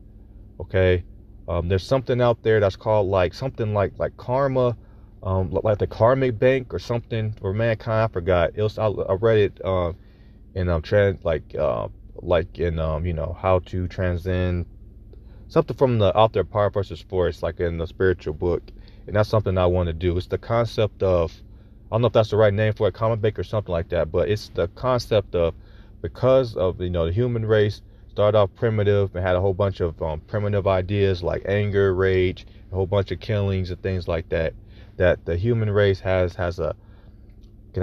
Okay. 0.61 1.05
Um, 1.49 1.69
there's 1.69 1.85
something 1.85 2.21
out 2.21 2.43
there 2.43 2.61
that's 2.61 2.77
called 2.77 3.09
like 3.09 3.35
something 3.35 3.75
like 3.75 3.99
like 3.99 4.17
karma, 4.17 4.77
um, 5.23 5.51
like 5.51 5.79
the 5.79 5.87
karmic 5.87 6.39
bank 6.39 6.73
or 6.73 6.79
something 6.79 7.33
for 7.33 7.53
mankind. 7.53 8.11
I 8.11 8.13
forgot. 8.13 8.53
It 8.55 8.63
was 8.63 8.79
I, 8.79 8.87
I 8.87 9.15
read 9.15 9.39
it. 9.39 9.61
Uh, 9.65 9.93
and 10.55 10.71
um 10.71 10.83
trans 10.83 11.25
like 11.25 11.55
uh 11.57 11.89
like 12.17 12.59
in 12.59 12.79
um 12.79 13.05
you 13.07 13.13
know 13.13 13.37
how 13.41 13.59
to 13.61 13.89
transcend 13.89 14.67
something 15.49 15.77
from 15.77 15.99
the 15.99 16.15
author 16.17 16.45
power 16.45 16.71
versus 16.71 17.01
force 17.03 17.43
like 17.43 17.61
in 17.61 17.79
the 17.79 17.87
spiritual 17.87 18.35
book 18.35 18.63
and 19.07 19.17
that's 19.17 19.29
something 19.29 19.59
i 19.59 19.67
want 19.67 19.87
to 19.87 19.93
do 19.93 20.17
it's 20.17 20.29
the 20.29 20.39
concept 20.39 21.03
of 21.03 21.43
i 21.91 21.95
don't 21.95 22.01
know 22.01 22.07
if 22.07 22.13
that's 22.13 22.31
the 22.31 22.37
right 22.37 22.55
name 22.55 22.73
for 22.73 22.89
it, 22.89 22.95
comic 22.95 23.21
book 23.21 23.39
or 23.39 23.45
something 23.45 23.73
like 23.73 23.89
that 23.89 24.11
but 24.11 24.29
it's 24.29 24.49
the 24.55 24.69
concept 24.69 25.35
of 25.35 25.55
because 26.03 26.57
of 26.57 26.81
you 26.81 26.91
know 26.91 27.07
the 27.07 27.13
human 27.13 27.45
race 27.45 27.83
started 28.11 28.39
off 28.39 28.51
primitive 28.55 29.15
and 29.17 29.25
had 29.25 29.37
a 29.37 29.41
whole 29.41 29.55
bunch 29.55 29.81
of 29.81 30.01
um, 30.03 30.21
primitive 30.29 30.67
ideas 30.67 31.23
like 31.23 31.43
anger 31.47 31.95
rage 31.95 32.47
a 32.71 32.75
whole 32.75 32.87
bunch 32.87 33.11
of 33.11 33.21
killings 33.21 33.71
and 33.71 33.83
things 33.83 34.07
like 34.07 34.29
that 34.29 34.55
that 34.97 35.25
the 35.25 35.37
human 35.37 35.71
race 35.71 36.01
has 36.01 36.35
has 36.35 36.59
a 36.59 36.75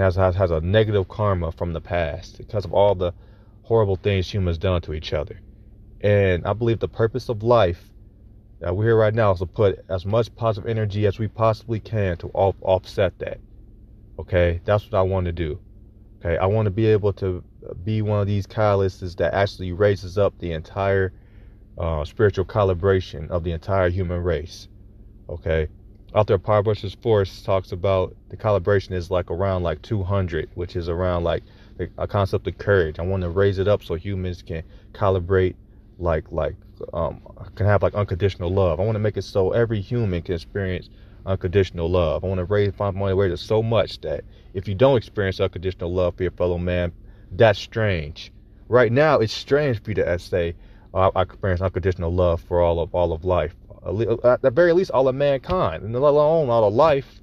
has, 0.00 0.16
has, 0.16 0.34
has 0.34 0.50
a 0.50 0.60
negative 0.60 1.08
karma 1.08 1.52
from 1.52 1.72
the 1.72 1.80
past 1.80 2.38
because 2.38 2.64
of 2.64 2.72
all 2.72 2.94
the 2.94 3.12
horrible 3.62 3.96
things 3.96 4.32
humans 4.32 4.58
done 4.58 4.80
to 4.82 4.94
each 4.94 5.12
other. 5.12 5.38
And 6.00 6.46
I 6.46 6.52
believe 6.52 6.78
the 6.78 6.88
purpose 6.88 7.28
of 7.28 7.42
life 7.42 7.90
that 8.60 8.74
we're 8.74 8.84
here 8.84 8.96
right 8.96 9.14
now 9.14 9.32
is 9.32 9.38
to 9.40 9.46
put 9.46 9.84
as 9.88 10.06
much 10.06 10.34
positive 10.34 10.68
energy 10.68 11.06
as 11.06 11.18
we 11.18 11.28
possibly 11.28 11.80
can 11.80 12.16
to 12.18 12.30
off, 12.34 12.56
offset 12.62 13.18
that. 13.18 13.38
Okay, 14.22 14.60
that's 14.64 14.84
what 14.90 14.98
I 14.98 15.02
want 15.02 15.26
to 15.26 15.32
do. 15.32 15.60
Okay, 16.20 16.38
I 16.38 16.46
want 16.46 16.66
to 16.66 16.70
be 16.70 16.86
able 16.86 17.12
to 17.14 17.42
be 17.84 18.02
one 18.02 18.20
of 18.20 18.28
these 18.28 18.46
catalysts 18.46 19.16
that 19.16 19.34
actually 19.34 19.72
raises 19.72 20.16
up 20.16 20.34
the 20.38 20.52
entire 20.52 21.12
uh, 21.78 22.04
spiritual 22.04 22.44
calibration 22.44 23.28
of 23.30 23.42
the 23.44 23.52
entire 23.52 23.90
human 23.90 24.22
race. 24.22 24.68
Okay, 25.28 25.68
author 26.14 26.38
Power 26.38 26.62
versus 26.62 26.94
Force 27.02 27.42
talks 27.42 27.72
about 27.72 28.16
the 28.30 28.36
calibration 28.36 28.92
is 28.92 29.10
like 29.10 29.30
around 29.30 29.64
like 29.64 29.82
200, 29.82 30.50
which 30.54 30.76
is 30.76 30.88
around 30.88 31.24
like 31.24 31.44
a 31.98 32.06
concept 32.06 32.46
of 32.46 32.58
courage. 32.58 33.00
I 33.00 33.02
want 33.02 33.24
to 33.24 33.30
raise 33.30 33.58
it 33.58 33.68
up 33.68 33.82
so 33.82 33.94
humans 33.96 34.42
can 34.42 34.62
calibrate 34.94 35.56
like 35.98 36.30
like 36.32 36.56
um 36.94 37.20
can 37.56 37.66
have 37.66 37.82
like 37.82 37.94
unconditional 37.94 38.52
love. 38.54 38.78
I 38.80 38.84
want 38.84 38.94
to 38.96 39.00
make 39.00 39.16
it 39.16 39.22
so 39.22 39.52
every 39.52 39.80
human 39.80 40.22
can 40.22 40.36
experience 40.36 40.90
unconditional 41.26 41.90
love. 41.90 42.24
I 42.24 42.28
want 42.28 42.38
to 42.38 42.44
raise 42.44 42.72
my 42.78 43.14
way 43.14 43.28
to 43.28 43.36
so 43.36 43.62
much 43.62 44.00
that 44.00 44.24
if 44.54 44.68
you 44.68 44.74
don't 44.74 44.96
experience 44.96 45.40
unconditional 45.40 45.92
love 45.92 46.16
for 46.16 46.22
your 46.22 46.32
fellow 46.32 46.58
man, 46.58 46.92
that's 47.30 47.58
strange. 47.58 48.32
Right 48.68 48.92
now, 48.92 49.18
it's 49.18 49.32
strange 49.32 49.82
for 49.82 49.90
you 49.90 49.94
to 49.96 50.18
say, 50.18 50.54
oh, 50.94 51.12
I 51.14 51.22
experience 51.22 51.60
unconditional 51.60 52.12
love 52.12 52.40
for 52.42 52.60
all 52.60 52.80
of 52.80 52.94
all 52.94 53.12
of 53.12 53.24
life 53.24 53.54
at 54.24 54.42
the 54.42 54.50
very 54.50 54.72
least, 54.72 54.90
all 54.92 55.08
of 55.08 55.14
mankind, 55.14 55.82
and 55.82 55.92
let 55.92 56.02
alone 56.02 56.48
all 56.48 56.64
of 56.64 56.74
life, 56.74 57.20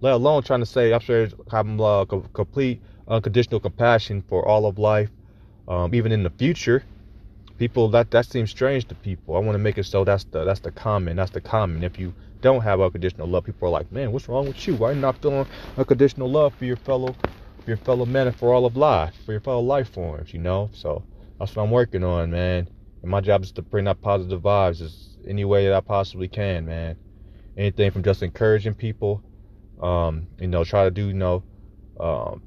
let 0.00 0.12
alone 0.12 0.42
trying 0.42 0.60
to 0.60 0.66
say, 0.66 0.92
I'm 0.92 1.00
sure, 1.00 1.28
having 1.50 1.80
uh, 1.80 2.04
complete 2.32 2.80
unconditional 3.06 3.60
compassion 3.60 4.22
for 4.28 4.46
all 4.46 4.66
of 4.66 4.78
life, 4.78 5.10
um, 5.68 5.94
even 5.94 6.12
in 6.12 6.22
the 6.22 6.30
future. 6.30 6.84
People 7.58 7.88
that 7.90 8.10
that 8.10 8.26
seems 8.26 8.50
strange 8.50 8.86
to 8.88 8.94
people. 8.96 9.36
I 9.36 9.38
want 9.38 9.54
to 9.54 9.60
make 9.60 9.78
it 9.78 9.84
so 9.84 10.02
that's 10.02 10.24
the 10.24 10.44
that's 10.44 10.60
the 10.60 10.72
common. 10.72 11.16
That's 11.16 11.30
the 11.30 11.40
common. 11.40 11.84
If 11.84 11.98
you 11.98 12.12
don't 12.42 12.62
have 12.62 12.80
unconditional 12.82 13.28
love, 13.28 13.44
people 13.44 13.68
are 13.68 13.72
like, 13.72 13.92
man, 13.92 14.12
what's 14.12 14.28
wrong 14.28 14.46
with 14.48 14.66
you? 14.68 14.76
Why 14.76 14.90
are 14.90 14.94
you 14.94 15.00
not 15.00 15.18
feeling 15.22 15.46
unconditional 15.78 16.30
love 16.30 16.54
for 16.54 16.66
your 16.66 16.76
fellow, 16.76 17.14
for 17.64 17.70
your 17.70 17.78
fellow 17.78 18.06
man, 18.06 18.28
and 18.28 18.36
for 18.36 18.54
all 18.54 18.66
of 18.66 18.76
life, 18.76 19.14
for 19.24 19.32
your 19.32 19.40
fellow 19.40 19.62
life 19.62 19.90
forms? 19.90 20.34
You 20.34 20.40
know. 20.40 20.70
So 20.74 21.04
that's 21.40 21.56
what 21.56 21.64
I'm 21.64 21.70
working 21.72 22.04
on, 22.04 22.30
man. 22.30 22.68
And 23.02 23.10
my 23.10 23.22
job 23.22 23.44
is 23.44 23.52
to 23.52 23.62
bring 23.62 23.88
out 23.88 24.02
positive 24.02 24.42
vibes. 24.42 24.82
as 24.82 25.16
any 25.26 25.44
way 25.46 25.66
that 25.66 25.74
I 25.74 25.80
possibly 25.80 26.28
can, 26.28 26.66
man. 26.66 26.96
Anything 27.56 27.90
from 27.92 28.02
just 28.04 28.22
encouraging 28.22 28.74
people, 28.74 29.22
um, 29.80 30.28
you 30.40 30.48
know, 30.48 30.64
try 30.64 30.84
to 30.84 30.90
do, 30.90 31.08
you 31.08 31.14
know, 31.14 31.44
um, 32.00 32.42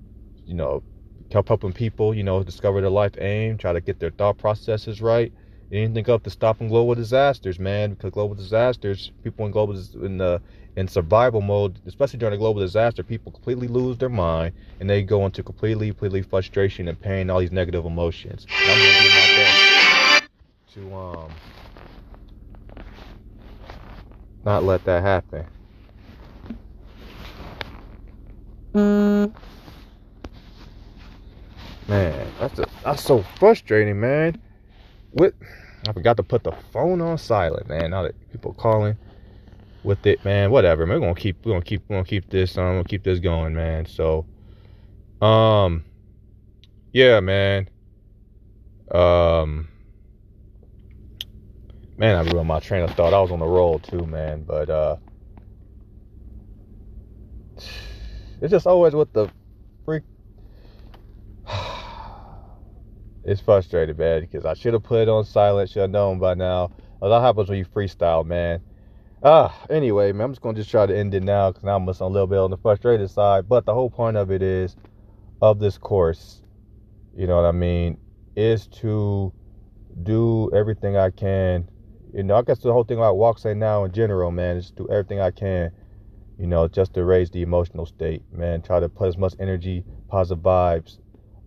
you 0.45 0.55
know, 0.55 0.83
help 1.31 1.47
helping 1.47 1.73
people, 1.73 2.13
you 2.13 2.23
know, 2.23 2.43
discover 2.43 2.81
their 2.81 2.89
life 2.89 3.13
aim, 3.19 3.57
try 3.57 3.73
to 3.73 3.81
get 3.81 3.99
their 3.99 4.11
thought 4.11 4.37
processes 4.37 5.01
right. 5.01 5.33
Up 5.83 5.89
to 5.89 5.93
think 5.93 6.07
of 6.07 6.31
stopping 6.31 6.67
global 6.67 6.95
disasters, 6.95 7.59
man. 7.59 7.91
Because 7.91 8.11
global 8.11 8.35
disasters, 8.35 9.11
people 9.23 9.45
in 9.45 9.51
global 9.51 9.75
in 10.01 10.17
the 10.17 10.41
in 10.75 10.87
survival 10.87 11.41
mode, 11.41 11.79
especially 11.85 12.19
during 12.19 12.35
a 12.35 12.37
global 12.37 12.61
disaster, 12.61 13.03
people 13.03 13.31
completely 13.31 13.67
lose 13.67 13.97
their 13.97 14.09
mind 14.09 14.53
and 14.79 14.89
they 14.89 15.01
go 15.03 15.25
into 15.25 15.41
completely, 15.43 15.89
completely 15.89 16.21
frustration 16.21 16.87
and 16.87 16.99
pain, 16.99 17.29
all 17.29 17.39
these 17.39 17.51
negative 17.51 17.85
emotions. 17.85 18.45
And 18.49 18.71
I'm 18.71 18.77
gonna 18.77 18.99
do 18.99 19.09
my 19.09 19.35
best 19.37 20.29
to 20.73 20.95
um 20.95 21.31
not 24.43 24.63
let 24.63 24.83
that 24.85 25.01
happen. 25.01 25.45
Man, 31.87 32.27
that's 32.39 32.59
a, 32.59 32.65
that's 32.83 33.03
so 33.03 33.23
frustrating, 33.39 33.99
man. 33.99 34.41
What? 35.11 35.33
I 35.87 35.93
forgot 35.93 36.17
to 36.17 36.23
put 36.23 36.43
the 36.43 36.51
phone 36.51 37.01
on 37.01 37.17
silent, 37.17 37.67
man. 37.69 37.91
Now 37.91 38.03
that 38.03 38.15
people 38.31 38.53
calling 38.53 38.97
with 39.83 40.05
it, 40.05 40.23
man. 40.25 40.51
Whatever, 40.51 40.85
man. 40.85 40.99
We're 40.99 41.07
gonna 41.07 41.19
keep, 41.19 41.45
we're 41.45 41.53
gonna 41.53 41.65
keep, 41.65 41.83
we're 41.87 41.97
gonna 41.97 42.07
keep 42.07 42.29
this, 42.29 42.57
um, 42.57 42.75
gonna 42.75 42.83
keep 42.83 43.03
this 43.03 43.19
going, 43.19 43.53
man. 43.53 43.85
So, 43.85 44.25
um, 45.21 45.85
yeah, 46.91 47.19
man. 47.19 47.69
Um, 48.91 49.69
man, 51.97 52.15
I 52.15 52.21
ruined 52.31 52.47
my 52.47 52.59
train 52.59 52.83
of 52.83 52.91
thought. 52.91 53.13
I 53.13 53.21
was 53.21 53.31
on 53.31 53.39
the 53.39 53.45
roll 53.45 53.79
too, 53.79 54.05
man. 54.05 54.43
But 54.43 54.69
uh, 54.69 54.97
it's 58.41 58.51
just 58.51 58.67
always 58.67 58.93
with 58.93 59.13
the 59.13 59.29
freak 59.85 60.03
it's 63.25 63.41
frustrating, 63.41 63.97
man, 63.97 64.21
because 64.21 64.45
I 64.45 64.53
should 64.53 64.73
have 64.73 64.83
put 64.83 65.01
it 65.01 65.09
on 65.09 65.25
silent, 65.25 65.69
should 65.69 65.81
have 65.81 65.89
known 65.89 66.19
by 66.19 66.35
now. 66.35 66.71
A 67.01 67.07
lot 67.07 67.21
happens 67.21 67.49
when 67.49 67.57
you 67.57 67.65
freestyle, 67.65 68.25
man. 68.25 68.61
Ah, 69.23 69.65
anyway, 69.69 70.11
man, 70.11 70.25
I'm 70.25 70.31
just 70.31 70.41
gonna 70.41 70.55
just 70.55 70.69
try 70.69 70.85
to 70.85 70.95
end 70.95 71.15
it 71.15 71.23
now 71.23 71.49
because 71.49 71.63
now 71.63 71.75
I'm 71.75 71.87
a 71.87 71.91
little 71.91 72.27
bit 72.27 72.37
on 72.37 72.51
the 72.51 72.57
frustrated 72.57 73.09
side. 73.09 73.49
But 73.49 73.65
the 73.65 73.73
whole 73.73 73.89
point 73.89 74.15
of 74.15 74.31
it 74.31 74.43
is, 74.43 74.75
of 75.41 75.59
this 75.59 75.77
course, 75.77 76.43
you 77.15 77.25
know 77.25 77.35
what 77.35 77.45
I 77.45 77.51
mean, 77.51 77.97
is 78.35 78.67
to 78.67 79.33
do 80.03 80.51
everything 80.53 80.95
I 80.95 81.09
can. 81.09 81.67
You 82.13 82.23
know, 82.23 82.35
I 82.35 82.43
guess 82.43 82.59
the 82.59 82.71
whole 82.71 82.83
thing 82.83 82.97
about 82.97 83.17
walk 83.17 83.39
sei 83.39 83.55
now 83.55 83.83
in 83.85 83.91
general, 83.91 84.29
man, 84.29 84.57
is 84.57 84.71
do 84.71 84.87
everything 84.89 85.19
I 85.19 85.31
can, 85.31 85.71
you 86.37 86.45
know, 86.45 86.67
just 86.67 86.93
to 86.93 87.03
raise 87.03 87.31
the 87.31 87.41
emotional 87.41 87.87
state, 87.87 88.23
man. 88.31 88.61
Try 88.61 88.79
to 88.79 88.89
put 88.89 89.07
as 89.07 89.17
much 89.17 89.33
energy, 89.39 89.83
positive 90.07 90.43
vibes, 90.43 90.99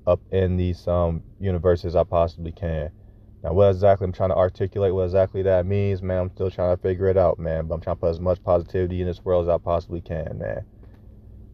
up 0.09 0.21
in 0.33 0.57
these 0.57 0.89
um, 0.89 1.23
universes 1.39 1.95
I 1.95 2.05
possibly 2.05 2.53
can. 2.53 2.91
Now, 3.45 3.53
what 3.53 3.71
exactly 3.71 4.05
I'm 4.05 4.13
trying 4.13 4.31
to 4.31 4.37
articulate, 4.37 4.93
what 4.93 5.05
exactly 5.05 5.43
that 5.43 5.65
means, 5.65 6.03
man, 6.03 6.23
I'm 6.23 6.31
still 6.31 6.51
trying 6.51 6.77
to 6.77 6.83
figure 6.83 7.07
it 7.07 7.17
out, 7.17 7.39
man. 7.39 7.67
But 7.67 7.77
I'm 7.77 7.81
trying 7.81 7.97
to 7.97 8.01
put 8.01 8.11
as 8.11 8.21
much 8.21 8.43
positivity 8.43 9.01
in 9.01 9.07
this 9.07 9.25
world 9.25 9.45
as 9.45 9.49
I 9.49 9.59
possibly 9.59 10.01
can, 10.01 10.39
man. 10.39 10.65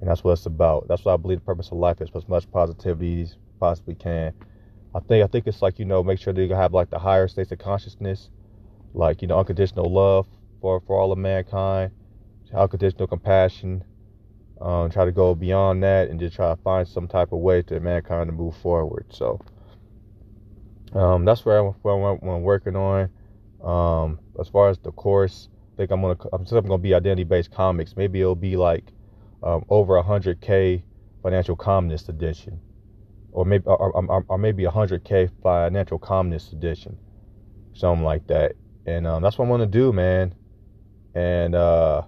And 0.00 0.08
that's 0.08 0.24
what 0.24 0.32
it's 0.32 0.46
about. 0.46 0.88
That's 0.88 1.04
what 1.04 1.14
I 1.14 1.16
believe 1.18 1.40
the 1.40 1.44
purpose 1.44 1.68
of 1.68 1.78
life 1.78 2.00
is, 2.00 2.10
put 2.10 2.24
as 2.24 2.28
much 2.28 2.50
positivity 2.50 3.22
as 3.22 3.36
possibly 3.60 3.94
can. 3.94 4.32
I 4.94 5.00
think 5.00 5.24
I 5.24 5.26
think 5.26 5.46
it's 5.46 5.60
like, 5.60 5.78
you 5.78 5.84
know, 5.84 6.02
make 6.02 6.20
sure 6.20 6.32
that 6.32 6.42
you 6.42 6.54
have 6.54 6.72
like 6.72 6.88
the 6.88 6.98
higher 6.98 7.28
states 7.28 7.52
of 7.52 7.58
consciousness, 7.58 8.30
like, 8.94 9.20
you 9.22 9.28
know, 9.28 9.38
unconditional 9.38 9.92
love 9.92 10.26
for, 10.60 10.80
for 10.86 10.98
all 10.98 11.12
of 11.12 11.18
mankind, 11.18 11.90
unconditional 12.54 13.08
compassion, 13.08 13.84
um, 14.64 14.88
try 14.88 15.04
to 15.04 15.12
go 15.12 15.34
beyond 15.34 15.82
that 15.82 16.08
and 16.08 16.18
just 16.18 16.36
try 16.36 16.48
to 16.48 16.56
find 16.62 16.88
some 16.88 17.06
type 17.06 17.32
of 17.32 17.40
way 17.40 17.60
to 17.62 17.78
mankind 17.80 18.28
to 18.28 18.32
move 18.32 18.56
forward. 18.56 19.04
So 19.10 19.38
um, 20.94 21.26
that's 21.26 21.44
where 21.44 21.58
I'm, 21.58 21.74
where 21.82 22.34
I'm, 22.34 22.42
working 22.42 22.74
on. 22.74 23.10
Um, 23.62 24.18
as 24.40 24.48
far 24.48 24.70
as 24.70 24.78
the 24.78 24.90
course, 24.92 25.50
I 25.74 25.76
think 25.76 25.90
I'm 25.90 26.00
gonna 26.00 26.16
I'm 26.32 26.46
still 26.46 26.62
gonna 26.62 26.78
be 26.78 26.94
identity 26.94 27.24
based 27.24 27.50
comics. 27.50 27.94
Maybe 27.94 28.22
it'll 28.22 28.34
be 28.34 28.56
like 28.56 28.84
um, 29.42 29.66
over 29.68 30.02
100k 30.02 30.82
financial 31.22 31.56
calmness 31.56 32.08
edition, 32.08 32.58
or 33.32 33.44
maybe 33.44 33.64
or, 33.66 33.76
or, 33.76 34.24
or 34.28 34.38
maybe 34.38 34.64
100k 34.64 35.30
financial 35.42 35.98
calmness 35.98 36.52
edition, 36.52 36.96
something 37.74 38.04
like 38.04 38.26
that. 38.28 38.52
And 38.86 39.06
um, 39.06 39.22
that's 39.22 39.36
what 39.36 39.44
I'm 39.44 39.50
gonna 39.50 39.66
do, 39.66 39.92
man. 39.92 40.34
And 41.14 41.54
uh, 41.54 42.02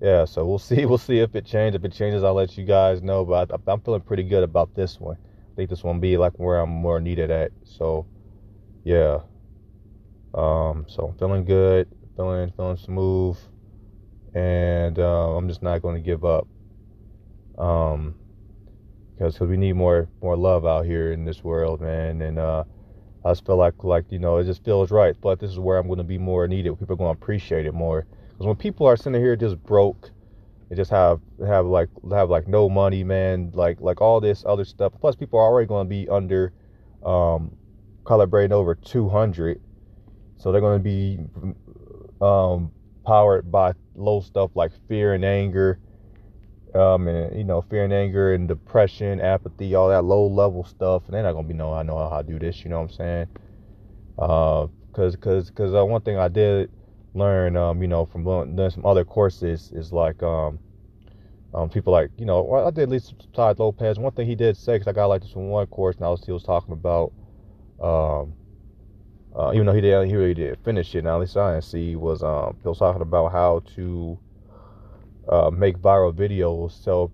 yeah, 0.00 0.24
so 0.24 0.46
we'll 0.46 0.58
see. 0.70 0.84
We'll 0.86 0.98
see 0.98 1.18
if 1.18 1.34
it 1.34 1.44
changes. 1.44 1.78
If 1.78 1.84
it 1.84 1.92
changes, 1.92 2.24
I'll 2.24 2.34
let 2.34 2.56
you 2.56 2.64
guys 2.64 3.02
know. 3.02 3.24
But 3.24 3.50
I, 3.52 3.72
am 3.72 3.80
feeling 3.80 4.00
pretty 4.00 4.24
good 4.24 4.42
about 4.42 4.74
this 4.74 4.98
one. 4.98 5.16
I 5.16 5.56
think 5.56 5.70
this 5.70 5.84
one 5.84 6.00
be 6.00 6.16
like 6.16 6.32
where 6.38 6.60
I'm 6.60 6.70
more 6.70 7.00
needed 7.00 7.30
at. 7.30 7.52
So, 7.64 8.06
yeah. 8.84 9.20
Um, 10.32 10.86
so 10.88 11.08
I'm 11.08 11.18
feeling 11.18 11.44
good, 11.44 11.88
feeling 12.16 12.52
feeling 12.56 12.76
smooth, 12.76 13.36
and 14.34 14.98
uh, 14.98 15.36
I'm 15.36 15.48
just 15.48 15.62
not 15.62 15.82
going 15.82 15.96
to 15.96 16.00
give 16.00 16.24
up. 16.24 16.46
Um, 17.58 18.14
because 19.20 19.36
cause 19.36 19.48
we 19.48 19.58
need 19.58 19.74
more 19.74 20.08
more 20.22 20.34
love 20.34 20.64
out 20.64 20.86
here 20.86 21.12
in 21.12 21.26
this 21.26 21.44
world, 21.44 21.82
man. 21.82 22.22
And 22.22 22.38
uh, 22.38 22.64
I 23.22 23.32
just 23.32 23.44
feel 23.44 23.56
like 23.56 23.84
like 23.84 24.06
you 24.10 24.18
know 24.18 24.38
it 24.38 24.44
just 24.44 24.64
feels 24.64 24.90
right. 24.90 25.14
But 25.20 25.40
this 25.40 25.50
is 25.50 25.58
where 25.58 25.76
I'm 25.76 25.88
going 25.88 25.98
to 25.98 26.04
be 26.04 26.16
more 26.16 26.48
needed. 26.48 26.78
People 26.78 26.94
are 26.94 26.96
going 26.96 27.14
to 27.14 27.22
appreciate 27.22 27.66
it 27.66 27.74
more. 27.74 28.06
Because 28.40 28.46
when 28.46 28.56
people 28.56 28.86
are 28.86 28.96
sitting 28.96 29.20
here 29.20 29.36
just 29.36 29.62
broke, 29.64 30.12
and 30.70 30.76
just 30.78 30.90
have 30.90 31.20
have 31.46 31.66
like 31.66 31.90
have 32.10 32.30
like 32.30 32.48
no 32.48 32.70
money, 32.70 33.04
man, 33.04 33.50
like 33.52 33.82
like 33.82 34.00
all 34.00 34.18
this 34.18 34.44
other 34.46 34.64
stuff. 34.64 34.94
Plus, 34.98 35.14
people 35.14 35.38
are 35.38 35.44
already 35.44 35.66
going 35.66 35.86
to 35.86 35.90
be 35.90 36.08
under 36.08 36.54
um, 37.04 37.54
calibrating 38.04 38.52
over 38.52 38.74
200, 38.74 39.60
so 40.38 40.52
they're 40.52 40.62
going 40.62 40.78
to 40.78 40.82
be 40.82 41.18
um, 42.22 42.72
powered 43.04 43.52
by 43.52 43.74
low 43.94 44.22
stuff 44.22 44.52
like 44.54 44.72
fear 44.88 45.12
and 45.12 45.22
anger, 45.22 45.78
um, 46.74 47.08
and 47.08 47.36
you 47.36 47.44
know 47.44 47.60
fear 47.60 47.84
and 47.84 47.92
anger 47.92 48.32
and 48.32 48.48
depression, 48.48 49.20
apathy, 49.20 49.74
all 49.74 49.90
that 49.90 50.00
low 50.00 50.26
level 50.26 50.64
stuff. 50.64 51.02
And 51.04 51.12
they're 51.14 51.22
not 51.22 51.34
to 51.44 51.48
be 51.48 51.52
know 51.52 51.74
I 51.74 51.82
know 51.82 52.08
how 52.08 52.22
to 52.22 52.26
do 52.26 52.38
this. 52.38 52.64
You 52.64 52.70
know 52.70 52.80
what 52.80 52.90
I'm 52.90 52.96
saying? 52.96 53.26
Uh, 54.18 54.66
cause 54.94 55.14
cause 55.16 55.50
cause 55.50 55.74
uh, 55.74 55.84
one 55.84 56.00
thing 56.00 56.16
I 56.16 56.28
did 56.28 56.70
learn, 57.14 57.56
um, 57.56 57.82
you 57.82 57.88
know, 57.88 58.06
from 58.06 58.24
doing 58.24 58.70
some 58.70 58.86
other 58.86 59.04
courses 59.04 59.72
is 59.72 59.92
like, 59.92 60.22
um, 60.22 60.58
um, 61.52 61.68
people 61.68 61.92
like, 61.92 62.10
you 62.16 62.24
know, 62.24 62.52
I 62.54 62.70
did 62.70 62.84
at 62.84 62.88
least 62.88 63.14
Tai 63.34 63.54
Lopez. 63.58 63.98
One 63.98 64.12
thing 64.12 64.26
he 64.26 64.36
did 64.36 64.56
say, 64.56 64.74
because 64.74 64.86
I 64.86 64.92
got 64.92 65.06
like 65.06 65.22
this 65.22 65.32
from 65.32 65.48
one 65.48 65.66
course, 65.66 65.96
and 65.96 66.04
I 66.04 66.08
was, 66.08 66.24
he 66.24 66.32
was 66.32 66.44
talking 66.44 66.72
about, 66.72 67.12
um, 67.80 68.34
uh, 69.36 69.52
even 69.54 69.66
though 69.66 69.72
he 69.72 69.80
did, 69.80 70.06
he 70.06 70.14
really 70.14 70.34
did 70.34 70.58
finish 70.64 70.94
it. 70.94 71.04
Now, 71.04 71.16
at 71.16 71.20
least 71.20 71.36
I 71.36 71.52
didn't 71.52 71.64
see 71.64 71.96
was, 71.96 72.22
um, 72.22 72.56
he 72.62 72.68
was 72.68 72.78
talking 72.78 73.02
about 73.02 73.32
how 73.32 73.62
to, 73.74 74.18
uh, 75.28 75.50
make 75.50 75.78
viral 75.78 76.12
videos, 76.12 76.82
tell 76.84 77.12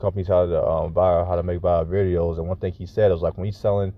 companies 0.00 0.28
how 0.28 0.46
to, 0.46 0.62
um, 0.66 0.92
viral, 0.92 1.26
how 1.26 1.36
to 1.36 1.42
make 1.42 1.60
viral 1.60 1.86
videos. 1.86 2.38
And 2.38 2.48
one 2.48 2.58
thing 2.58 2.72
he 2.72 2.86
said 2.86 3.10
was 3.10 3.22
like, 3.22 3.36
when 3.38 3.46
he's 3.46 3.56
selling 3.56 3.94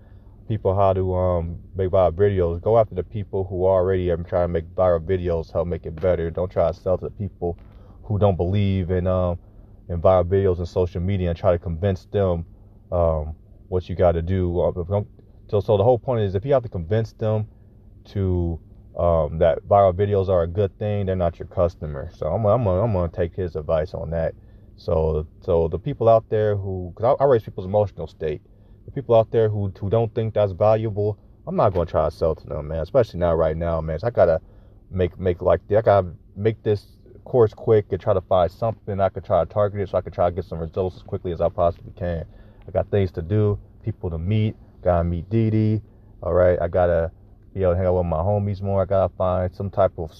people 0.53 0.77
how 0.77 0.93
to 0.93 1.15
um, 1.15 1.59
make 1.75 1.89
viral 1.89 2.13
videos. 2.13 2.61
Go 2.61 2.79
after 2.79 2.95
the 2.95 3.03
people 3.03 3.43
who 3.45 3.65
already 3.65 4.11
are 4.11 4.19
trying 4.19 4.49
to 4.49 4.53
make 4.53 4.67
viral 4.75 5.01
videos, 5.01 5.51
help 5.51 5.67
make 5.67 5.87
it 5.87 5.97
better. 5.97 6.31
Don't 6.31 6.53
try 6.53 6.71
to 6.71 6.79
sell 6.79 6.99
to 6.99 7.07
the 7.07 7.11
people 7.11 7.57
who 8.05 8.19
don't 8.19 8.37
believe 8.37 8.91
in 8.91 9.07
um, 9.07 9.39
in 9.89 10.03
viral 10.03 10.25
videos 10.25 10.59
and 10.59 10.69
social 10.69 11.01
media 11.01 11.31
and 11.31 11.39
try 11.39 11.53
to 11.53 11.59
convince 11.59 12.05
them 12.05 12.45
um, 12.93 13.35
what 13.69 13.89
you 13.89 13.95
got 13.95 14.13
to 14.13 14.21
do. 14.21 14.61
Uh, 14.61 15.03
so, 15.49 15.61
so 15.61 15.79
the 15.79 15.85
whole 15.85 15.99
point 15.99 16.21
is 16.21 16.35
if 16.35 16.45
you 16.45 16.53
have 16.53 16.63
to 16.65 16.69
convince 16.69 17.15
them 17.15 17.47
to 18.05 18.61
um, 18.99 19.39
that 19.39 19.67
viral 19.67 19.95
videos 19.95 20.29
are 20.29 20.43
a 20.43 20.47
good 20.47 20.79
thing, 20.79 21.07
they're 21.07 21.17
not 21.17 21.39
your 21.39 21.49
customer. 21.49 22.11
So 22.15 22.27
I'm 22.27 22.45
I'm 22.45 22.67
I'm 22.67 22.93
gonna 22.93 23.11
take 23.11 23.35
his 23.35 23.57
advice 23.57 23.95
on 23.95 24.11
that. 24.11 24.35
So 24.77 25.27
so 25.41 25.69
the 25.69 25.79
people 25.79 26.11
out 26.11 26.29
there 26.29 26.57
who, 26.57 26.93
cause 26.95 27.17
I, 27.19 27.25
I 27.25 27.27
raise 27.27 27.43
people's 27.43 27.67
emotional 27.67 28.07
state 28.07 28.43
the 28.85 28.91
people 28.91 29.15
out 29.15 29.31
there 29.31 29.49
who 29.49 29.73
who 29.79 29.91
don't 29.91 30.15
think 30.15 30.35
that's 30.35 30.53
valuable, 30.53 31.19
I'm 31.47 31.57
not 31.57 31.73
gonna 31.75 31.87
try 31.87 32.09
to 32.09 32.15
sell 32.15 32.35
to 32.35 32.47
them, 32.47 32.69
man. 32.69 32.81
Especially 32.81 33.21
now, 33.21 33.35
right 33.35 33.57
now, 33.57 33.81
man. 33.81 33.99
So 33.99 34.07
I 34.07 34.11
gotta 34.11 34.41
make 34.91 35.19
make 35.19 35.43
like 35.43 35.61
I 35.71 35.81
gotta 35.81 36.09
make 36.37 36.63
this 36.63 36.87
course 37.25 37.55
quick 37.55 37.87
and 37.91 38.01
try 38.01 38.15
to 38.15 38.21
find 38.21 38.51
something 38.51 39.01
I 39.01 39.09
could 39.09 39.25
try 39.25 39.45
to 39.45 39.53
target 39.53 39.81
it 39.81 39.89
so 39.91 39.99
I 39.99 40.01
could 40.01 40.13
try 40.13 40.29
to 40.29 40.35
get 40.35 40.45
some 40.45 40.59
results 40.59 40.97
as 40.97 41.03
quickly 41.03 41.33
as 41.33 41.41
I 41.41 41.49
possibly 41.49 41.93
can. 41.97 42.25
I 42.67 42.71
got 42.71 42.91
things 42.91 43.11
to 43.13 43.23
do, 43.23 43.59
people 43.85 44.11
to 44.11 44.19
meet, 44.19 44.57
gotta 44.83 45.05
meet 45.05 45.29
Dee 45.31 45.51
Dee. 45.51 45.83
All 46.23 46.33
right, 46.33 46.61
I 46.61 46.69
gotta 46.69 47.11
be 47.55 47.63
able 47.63 47.73
to 47.73 47.77
hang 47.77 47.87
out 47.87 47.95
with 47.95 48.07
my 48.07 48.19
homies 48.19 48.63
more. 48.63 48.83
I 48.83 48.85
gotta 48.85 49.13
find 49.17 49.55
some 49.55 49.71
type 49.71 49.93
of 49.99 50.13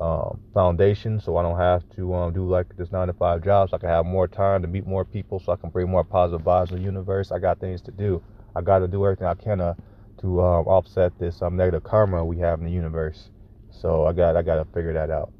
um, 0.00 0.40
foundation 0.54 1.20
so 1.20 1.36
I 1.36 1.42
don't 1.42 1.58
have 1.58 1.82
to 1.96 2.14
um, 2.14 2.32
do 2.32 2.48
like 2.48 2.76
this 2.76 2.92
nine 2.92 3.08
to 3.08 3.12
five 3.12 3.42
job 3.42 3.70
so 3.70 3.76
I 3.76 3.80
can 3.80 3.88
have 3.88 4.06
more 4.06 4.28
time 4.28 4.62
to 4.62 4.68
meet 4.68 4.86
more 4.86 5.04
people 5.04 5.40
so 5.40 5.52
I 5.52 5.56
can 5.56 5.70
bring 5.70 5.88
more 5.88 6.04
positive 6.04 6.44
vibes 6.46 6.68
to 6.68 6.76
the 6.76 6.80
universe. 6.82 7.32
I 7.32 7.38
got 7.38 7.58
things 7.58 7.80
to 7.82 7.90
do. 7.90 8.22
I 8.54 8.60
got 8.60 8.78
to 8.78 8.88
do 8.88 9.04
everything 9.04 9.26
I 9.26 9.34
can 9.34 9.58
to, 9.58 9.76
to 10.20 10.40
um, 10.40 10.66
offset 10.66 11.18
this 11.18 11.42
um, 11.42 11.56
negative 11.56 11.82
karma 11.82 12.24
we 12.24 12.38
have 12.38 12.60
in 12.60 12.64
the 12.64 12.70
universe. 12.70 13.30
So 13.70 14.06
I 14.06 14.12
got 14.12 14.36
I 14.36 14.42
got 14.42 14.56
to 14.56 14.64
figure 14.72 14.92
that 14.92 15.10
out. 15.10 15.32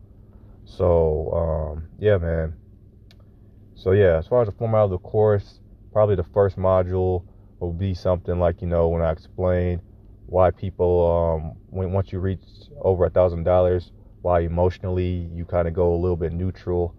So 0.65 1.33
um, 1.33 1.89
yeah, 1.99 2.19
man. 2.19 2.55
So 3.75 3.93
yeah, 3.93 4.19
as 4.19 4.27
far 4.27 4.43
as 4.43 4.49
the 4.49 4.53
format 4.55 4.83
of 4.83 4.91
the 4.91 4.99
course, 4.99 5.61
probably 5.93 6.17
the 6.17 6.25
first 6.25 6.57
module 6.57 7.25
will 7.61 7.73
be 7.73 7.95
something 7.95 8.39
like 8.39 8.61
you 8.61 8.69
know 8.69 8.89
when 8.89 9.03
I 9.03 9.13
explain 9.13 9.81
why 10.27 10.51
people 10.51 11.41
um 11.41 11.57
when 11.71 11.93
once 11.93 12.13
you 12.13 12.19
reach 12.19 12.43
over 12.81 13.07
a 13.07 13.11
thousand 13.11 13.45
dollars, 13.45 13.93
why 14.29 14.41
emotionally 14.41 15.31
you 15.35 15.47
kind 15.47 15.67
of 15.67 15.73
go 15.73 15.95
a 15.95 16.01
little 16.05 16.17
bit 16.17 16.33
neutral. 16.33 16.95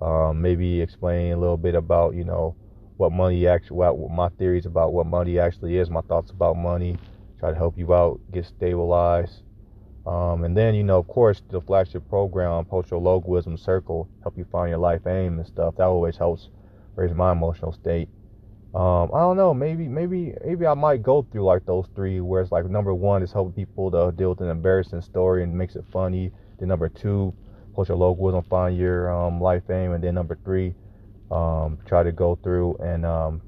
Um, 0.00 0.40
maybe 0.40 0.80
explain 0.80 1.32
a 1.32 1.36
little 1.36 1.56
bit 1.56 1.74
about 1.74 2.14
you 2.14 2.22
know 2.22 2.54
what 2.98 3.10
money 3.10 3.48
actually, 3.48 3.78
what 3.78 4.10
my 4.10 4.28
theories 4.38 4.64
about 4.64 4.92
what 4.92 5.06
money 5.06 5.40
actually 5.40 5.76
is, 5.76 5.90
my 5.90 6.02
thoughts 6.02 6.30
about 6.30 6.56
money. 6.56 6.96
Try 7.40 7.50
to 7.50 7.56
help 7.56 7.76
you 7.76 7.92
out, 7.94 8.20
get 8.32 8.46
stabilized. 8.46 9.42
Um, 10.06 10.44
and 10.44 10.56
then, 10.56 10.74
you 10.74 10.82
know, 10.84 10.98
of 10.98 11.06
course, 11.06 11.42
the 11.50 11.60
flagship 11.60 12.08
program, 12.08 12.64
Post 12.64 12.90
Your 12.90 13.00
Logo 13.00 13.28
Wisdom 13.28 13.56
Circle, 13.56 14.08
help 14.22 14.38
you 14.38 14.44
find 14.50 14.70
your 14.70 14.78
life 14.78 15.06
aim 15.06 15.38
and 15.38 15.46
stuff. 15.46 15.76
That 15.76 15.84
always 15.84 16.16
helps 16.16 16.48
raise 16.96 17.14
my 17.14 17.32
emotional 17.32 17.72
state. 17.72 18.08
Um, 18.74 19.10
I 19.14 19.20
don't 19.20 19.36
know, 19.36 19.52
maybe, 19.54 19.86
maybe, 19.86 20.34
maybe 20.44 20.66
I 20.66 20.74
might 20.74 21.02
go 21.02 21.26
through 21.30 21.44
like 21.44 21.66
those 21.66 21.86
three, 21.94 22.20
where 22.20 22.42
it's 22.42 22.52
like 22.52 22.64
number 22.66 22.94
one 22.94 23.22
is 23.22 23.32
helping 23.32 23.52
people 23.52 23.90
to 23.90 24.12
deal 24.16 24.30
with 24.30 24.40
an 24.40 24.50
embarrassing 24.50 25.02
story 25.02 25.42
and 25.42 25.56
makes 25.56 25.76
it 25.76 25.84
funny. 25.92 26.32
Then 26.58 26.68
number 26.68 26.88
two, 26.88 27.34
Post 27.74 27.88
Your 27.88 27.98
Logo 27.98 28.20
Wisdom, 28.20 28.44
find 28.48 28.76
your 28.76 29.12
um, 29.12 29.40
life 29.40 29.68
aim. 29.70 29.92
And 29.92 30.02
then 30.02 30.14
number 30.14 30.38
three, 30.44 30.74
um, 31.30 31.78
try 31.86 32.02
to 32.02 32.12
go 32.12 32.38
through 32.42 32.76
and 32.76 33.04
um, 33.04 33.42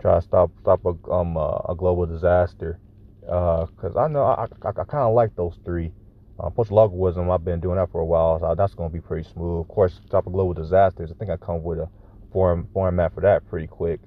try 0.00 0.16
to 0.16 0.22
stop 0.22 0.50
stop 0.60 0.80
a, 0.84 1.12
um, 1.12 1.36
a 1.36 1.74
global 1.76 2.06
disaster 2.06 2.78
because 3.20 3.96
uh, 3.96 4.00
I 4.00 4.08
know 4.08 4.22
I, 4.22 4.46
I, 4.62 4.68
I 4.68 4.84
kind 4.84 5.04
of 5.04 5.14
like 5.14 5.34
those 5.36 5.58
three. 5.64 5.92
Uh, 6.38 6.50
Post 6.50 6.70
Logo 6.70 6.94
Wisdom, 6.94 7.30
I've 7.30 7.44
been 7.44 7.60
doing 7.60 7.76
that 7.76 7.90
for 7.90 8.02
a 8.02 8.04
while, 8.04 8.38
so 8.38 8.54
that's 8.54 8.74
going 8.74 8.90
to 8.90 8.92
be 8.92 9.00
pretty 9.00 9.26
smooth. 9.28 9.60
Of 9.60 9.68
course, 9.68 10.00
stop 10.06 10.26
a 10.26 10.30
global 10.30 10.52
disasters. 10.52 11.10
I 11.10 11.14
think 11.14 11.30
I 11.30 11.36
come 11.38 11.62
with 11.62 11.78
a 11.78 11.88
form 12.30 12.68
format 12.74 13.14
for 13.14 13.22
that 13.22 13.48
pretty 13.48 13.66
quick. 13.66 14.00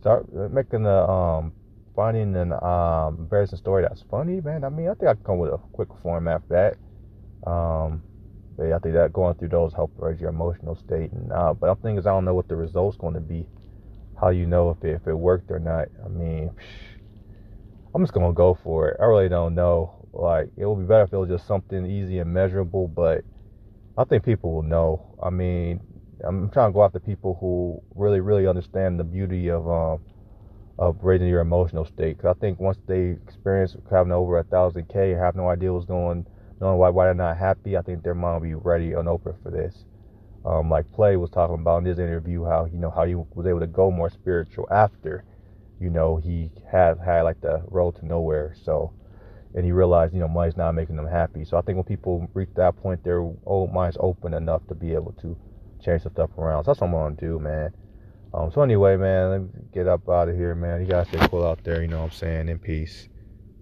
Start 0.00 0.30
making 0.52 0.84
a 0.84 1.10
um, 1.10 1.54
finding 1.96 2.36
an 2.36 2.52
um, 2.52 3.16
embarrassing 3.18 3.58
story 3.58 3.82
that's 3.82 4.02
funny, 4.10 4.40
man. 4.42 4.62
I 4.62 4.68
mean, 4.68 4.88
I 4.88 4.94
think 4.94 5.08
I 5.08 5.14
can 5.14 5.24
come 5.24 5.38
with 5.38 5.52
a 5.52 5.58
quick 5.72 5.88
format 6.02 6.42
for 6.46 6.52
that. 6.54 6.76
Um, 7.46 8.02
but 8.56 8.64
yeah, 8.64 8.76
I 8.76 8.78
think 8.78 8.94
that 8.94 9.12
going 9.12 9.34
through 9.34 9.48
those 9.48 9.74
help 9.74 9.92
raise 9.96 10.20
your 10.20 10.30
emotional 10.30 10.76
state. 10.76 11.12
And 11.12 11.32
uh, 11.32 11.54
but 11.54 11.74
the 11.74 11.82
thing 11.82 11.98
is, 11.98 12.06
I 12.06 12.10
don't 12.10 12.24
know 12.24 12.34
what 12.34 12.48
the 12.48 12.56
results 12.56 12.96
going 12.96 13.14
to 13.14 13.20
be. 13.20 13.46
How 14.20 14.30
you 14.30 14.46
know 14.46 14.70
if 14.70 14.82
it, 14.84 14.94
if 14.96 15.06
it 15.06 15.14
worked 15.14 15.50
or 15.50 15.58
not? 15.58 15.88
I 16.04 16.08
mean, 16.08 16.50
I'm 17.94 18.02
just 18.02 18.12
gonna 18.12 18.32
go 18.32 18.54
for 18.62 18.88
it. 18.88 18.96
I 19.00 19.04
really 19.04 19.28
don't 19.28 19.54
know. 19.54 19.94
Like 20.12 20.50
it 20.56 20.66
would 20.66 20.80
be 20.80 20.86
better 20.86 21.04
if 21.04 21.12
it 21.12 21.16
was 21.16 21.28
just 21.28 21.46
something 21.46 21.86
easy 21.86 22.18
and 22.18 22.32
measurable, 22.32 22.88
but 22.88 23.24
I 23.96 24.04
think 24.04 24.24
people 24.24 24.52
will 24.54 24.62
know. 24.62 25.14
I 25.22 25.30
mean, 25.30 25.80
I'm 26.24 26.50
trying 26.50 26.70
to 26.70 26.74
go 26.74 26.84
after 26.84 27.00
people 27.00 27.36
who 27.40 27.80
really, 27.94 28.20
really 28.20 28.46
understand 28.46 28.98
the 28.98 29.04
beauty 29.04 29.48
of 29.50 29.68
um 29.68 30.00
of 30.78 30.98
raising 31.02 31.28
your 31.28 31.40
emotional 31.40 31.84
state. 31.84 32.18
Cause 32.18 32.34
I 32.36 32.40
think 32.40 32.60
once 32.60 32.78
they 32.86 33.16
experience 33.26 33.76
having 33.90 34.12
over 34.12 34.38
a 34.38 34.44
thousand 34.44 34.88
K, 34.88 35.10
have 35.10 35.36
no 35.36 35.48
idea 35.48 35.72
what's 35.72 35.86
going 35.86 36.26
knowing 36.60 36.78
why, 36.78 36.88
why 36.90 37.06
they're 37.06 37.14
not 37.14 37.36
happy, 37.36 37.76
I 37.76 37.82
think 37.82 38.02
their 38.02 38.14
mind 38.14 38.42
will 38.42 38.48
be 38.48 38.54
ready 38.54 38.92
and 38.92 39.08
open 39.08 39.34
for 39.42 39.50
this. 39.50 39.84
Um, 40.44 40.68
like 40.68 40.90
Play 40.92 41.16
was 41.16 41.30
talking 41.30 41.54
about 41.54 41.78
in 41.78 41.84
his 41.86 41.98
interview, 41.98 42.44
how 42.44 42.66
you 42.66 42.78
know 42.78 42.90
how 42.90 43.04
he 43.04 43.14
was 43.14 43.46
able 43.46 43.60
to 43.60 43.66
go 43.66 43.90
more 43.90 44.10
spiritual 44.10 44.68
after, 44.70 45.24
you 45.80 45.88
know, 45.88 46.16
he 46.16 46.50
had 46.70 46.98
had 46.98 47.22
like 47.22 47.40
the 47.40 47.62
road 47.68 47.96
to 47.96 48.06
nowhere. 48.06 48.54
So, 48.62 48.92
and 49.54 49.64
he 49.64 49.72
realized, 49.72 50.12
you 50.12 50.20
know, 50.20 50.28
money's 50.28 50.56
not 50.56 50.72
making 50.72 50.96
them 50.96 51.06
happy. 51.06 51.44
So 51.44 51.56
I 51.56 51.62
think 51.62 51.76
when 51.76 51.84
people 51.84 52.28
reach 52.34 52.50
that 52.56 52.76
point, 52.76 53.02
their 53.04 53.20
old 53.46 53.72
mind's 53.72 53.96
open 54.00 54.34
enough 54.34 54.66
to 54.68 54.74
be 54.74 54.92
able 54.92 55.12
to 55.22 55.36
change 55.82 56.02
some 56.02 56.12
stuff 56.12 56.30
around. 56.36 56.64
So 56.64 56.72
that's 56.72 56.80
what 56.80 56.88
I'm 56.88 56.92
gonna 56.92 57.16
do, 57.16 57.38
man. 57.38 57.72
Um, 58.34 58.50
so 58.52 58.62
anyway, 58.62 58.96
man, 58.96 59.30
let 59.30 59.40
me 59.40 59.48
get 59.72 59.88
up 59.88 60.08
out 60.08 60.28
of 60.28 60.36
here, 60.36 60.54
man. 60.54 60.80
You 60.80 60.86
guys 60.86 61.08
stay 61.08 61.26
cool 61.28 61.46
out 61.46 61.62
there. 61.64 61.80
You 61.80 61.88
know 61.88 61.98
what 61.98 62.12
I'm 62.12 62.18
saying? 62.18 62.48
In 62.48 62.58
peace. 62.58 63.08